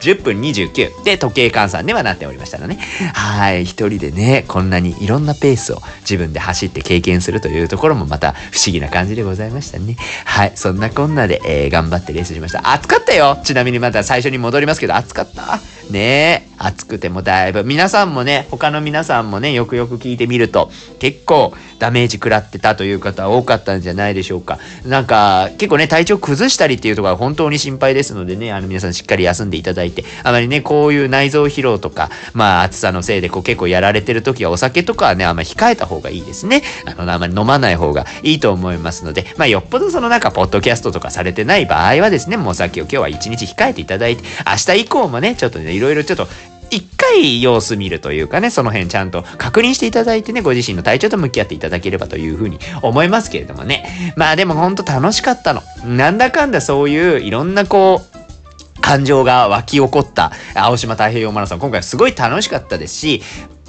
[0.02, 2.78] 10分29で時計換算ではなっておりましたのね。
[3.14, 3.66] はい。
[3.66, 9.96] 一人でね、こんなにいろんなペースを自分で走って経験するというところもまた不思議な感じでございましたね。
[10.26, 10.52] はい。
[10.56, 12.72] そんなこんなで、えー、頑張ってレースしました。
[12.72, 15.60] 暑かったよちなみにまた最初に戻りますけど、暑かった？
[15.90, 17.64] ねえ、暑くてもだいぶ。
[17.64, 24.60] 皆さんもね、他の皆さんもね、よくよく聞いてみると、結構ダメージ食らってたという方多かったんじゃないでしょうか。
[24.86, 36.64] なんか、結構ね、体調崩したりっていうところは本当に心配ですのでね、あの皆さんしっかり休んでいただいて、あまりね、こういう内臓疲労とか、まあ暑さのせいでこう結構やられてる時はお酒とかはね、あんまり控えた方がいいですね。
[36.86, 46.28] あの、あんまり飲まない方がいいと思いますので、まあよっぽどそのなんか、ポッドキャストとかされてない場合はですね、もうお酒を今日は一日控えていただいて、明日以降もね、ちょっとね、いろいろちょっと
[46.72, 54.14] 一回様子見るというかね、その辺ちゃんと確認していただいてね、ご自身の体調と向き合っていただければというふうに思いますけれどもね。
[54.16, 55.62] まあでもほんと楽しかったの。
[55.86, 63.22] なんだかんだそういういろんなこう、感情が湧き起こった青島太平洋マラソン、今回すごい楽しかったですし、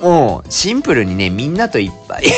[0.02, 2.24] もうシンプルにね、みんなといっぱい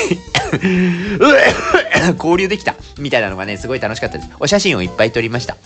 [2.18, 4.30] 交流できたみたいなのがね、すごい楽しかったです。
[4.40, 5.56] お写真をいっぱい撮りました。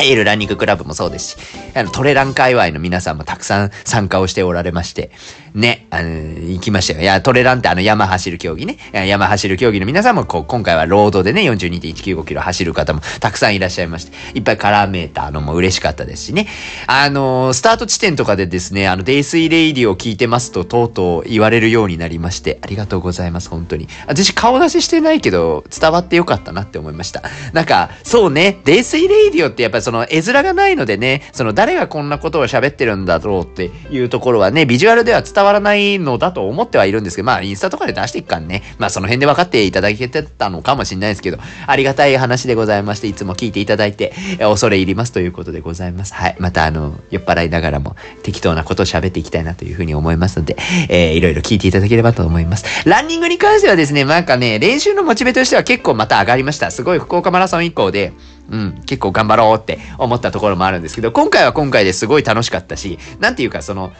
[0.00, 1.36] エールランニングクラブもそうですし、
[1.74, 5.10] あの、トレラン界隈の皆さんもたくさん参加をしておられまして、
[5.54, 7.00] ね、あの、行きましたよ。
[7.00, 8.76] いや、トレランってあの山走る競技ね。
[8.92, 16.48] 山走る競技の皆さんもこう、今回はロードでね、42.195キロ走る方もたくさんいらっしゃいまして、いっぱいカラーメーターのも嬉しかったですしね。
[16.88, 23.88] あの、スタート地点とかでですね、あの、デイスイレイディを聞いてますと、とうとう言われるようになりまして、ありがとうございます、本当に。
[24.08, 27.22] 私顔出ししてないけど、伝わってよかったなって思いました。
[27.52, 46.14] なんか、そうね、デイスイレイディオってやっぱその絵面がないのでね、その誰がこんなことを喋ってるんだろうっていうところはね、ビジュアルでは伝わらないのだと思ってはいるんですけど、まあインスタとかで出していくからね、まあその辺で分かっていただけてたのかもしれないですけど、ありがたい話でございまして、いつも聞いていただいて、恐れ入りますということでございます。
[46.14, 46.36] はい。
[46.38, 50.56] またあの、酔っ払いながらも適当なことを喋っていきたいなというふうに思いますので、
[50.88, 52.64] えー、いろいろ聞いていただければと思います。
[52.88, 56.70] ランニングに関してはですね、なんかね、練習のモチベとしては結構また上がりました。
[56.70, 58.12] すごい福岡マラソン以降で、
[58.50, 63.92] うん、結構頑張ろうって思ったところもあるんですけど、今回は今回ですごい楽しかったし、なんていうかその、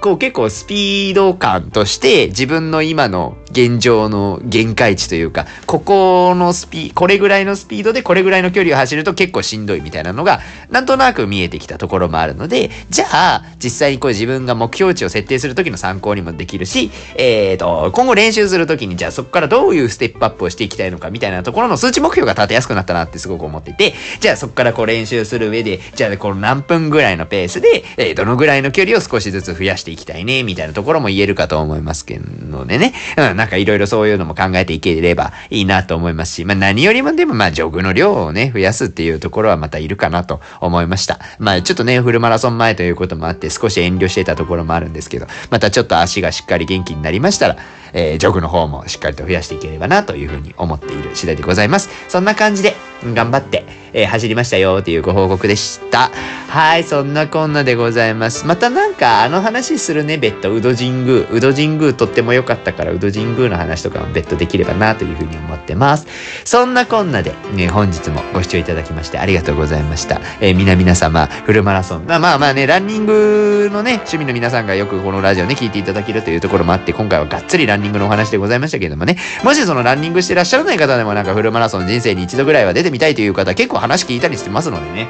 [0.00, 10.40] こう結構スピード感として自分の今の現状の限界値というか、ここのスピ、これぐらいのスピードでこれぐらいの距離を走ると結構しんどいみたいなのが、
[10.70, 32.92] なんとなく見えてきたところもあるので、じゃあ、実際にこう自分が目標値を設定するときの参考にもできるし、えっ、ー、と、今後練習するときにじゃあそこからどういうステップアップをしていきたいのかみたいなところの数値目標が立てやすくなったなってすごく思っていて、じゃあそこからこう練習する上で、じゃあこの何分ぐらいのペースで、え、どのぐらいの距離を少しずつ増やしていきたいね、みたいなところも言えるかと思いますけどね。
[33.16, 41.18] うん、なんかいろいろそういうのも考えていければいいなと思いますし、まあ何よりもでもまあジョグの量をね、増やすっていうところはまたいるかなと思いました。
[41.38, 47.56] まあちょっとね、フルマラソン前ということもあって少し遠慮してたところもあるんですけど、またちょっと足がしっかり元気になりましたら、
[47.92, 51.88] えー、ジョグの方もしっかりと増やしていければなというふうに思っている次第でございます。
[52.08, 52.74] そんな感じで
[53.04, 56.10] 頑張って、えー、走りましたよっていうご報告でした。
[56.48, 58.46] はい、そんなこんなでございます。
[58.46, 61.20] またなんかあの話するね、別途、宇戸神宮。
[61.30, 66.06] 宇戸神宮とっても良かったから、宇戸神宮の話とかも別途できればなというふうに思ってます。
[66.44, 70.20] そんなこんなで、ね、本日もご視聴いただきましてありがとうございました。
[70.40, 72.06] えー、皆々様、フルマラソン。
[72.06, 85.08] まあまあまあね、ランニングのね、趣味の皆さんがよくこのラジオね、聞いていただけるというところもあって、今回はがっつりランニングのお話でございましたけれどもね、もしそのランニングしてらっしゃらない方でもなんかフルマラソン人生に一度ぐらいは出てみたいという方、結構話聞いたりしてますのでね、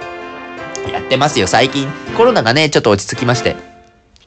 [0.93, 1.89] やってますよ、最近。
[2.17, 3.57] コロナがね、ちょっと落ち着きまして。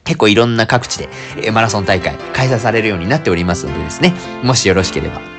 [0.04, 1.08] 結構いろんな各地で、
[1.42, 5.33] えマラソン大会開催されるようになっておりますのでですね、もしよろしければ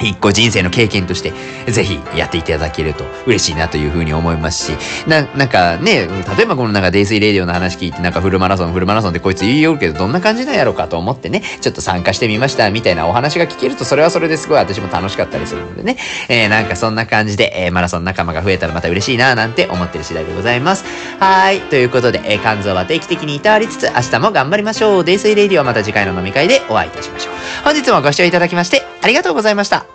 [0.00, 1.32] 一個人生の経験として、
[1.70, 15.96] ぜひやっていただけると嬉しいなというふうに思いますし、な、なんかね、例えばこのなんかデイスイレディオの話聞いて、なんかフルマラソン、フルマラソンでこいつ言いよるけど、どんな感じなんやろうかと思ってね、ちょっと参加してみました、みたいなお話が聞けると、それはそれですごい私も楽しかったりするのでね、
[16.28, 20.84] えー、なんかそんな感じで、えー、マラソン仲間が増えたらまた嬉しいな、なんて思ってる次第でございます。
[21.18, 21.60] はい。
[21.60, 25.04] ということで、えー、肝臓は定期的にいたわりつつ、明日も頑張りましょう。
[25.04, 27.34] デイスイレディオはまた次回の飲み会でお会いいたしましょう。
[27.64, 29.85] 本日もご視聴いただきまして、ありがとうございました。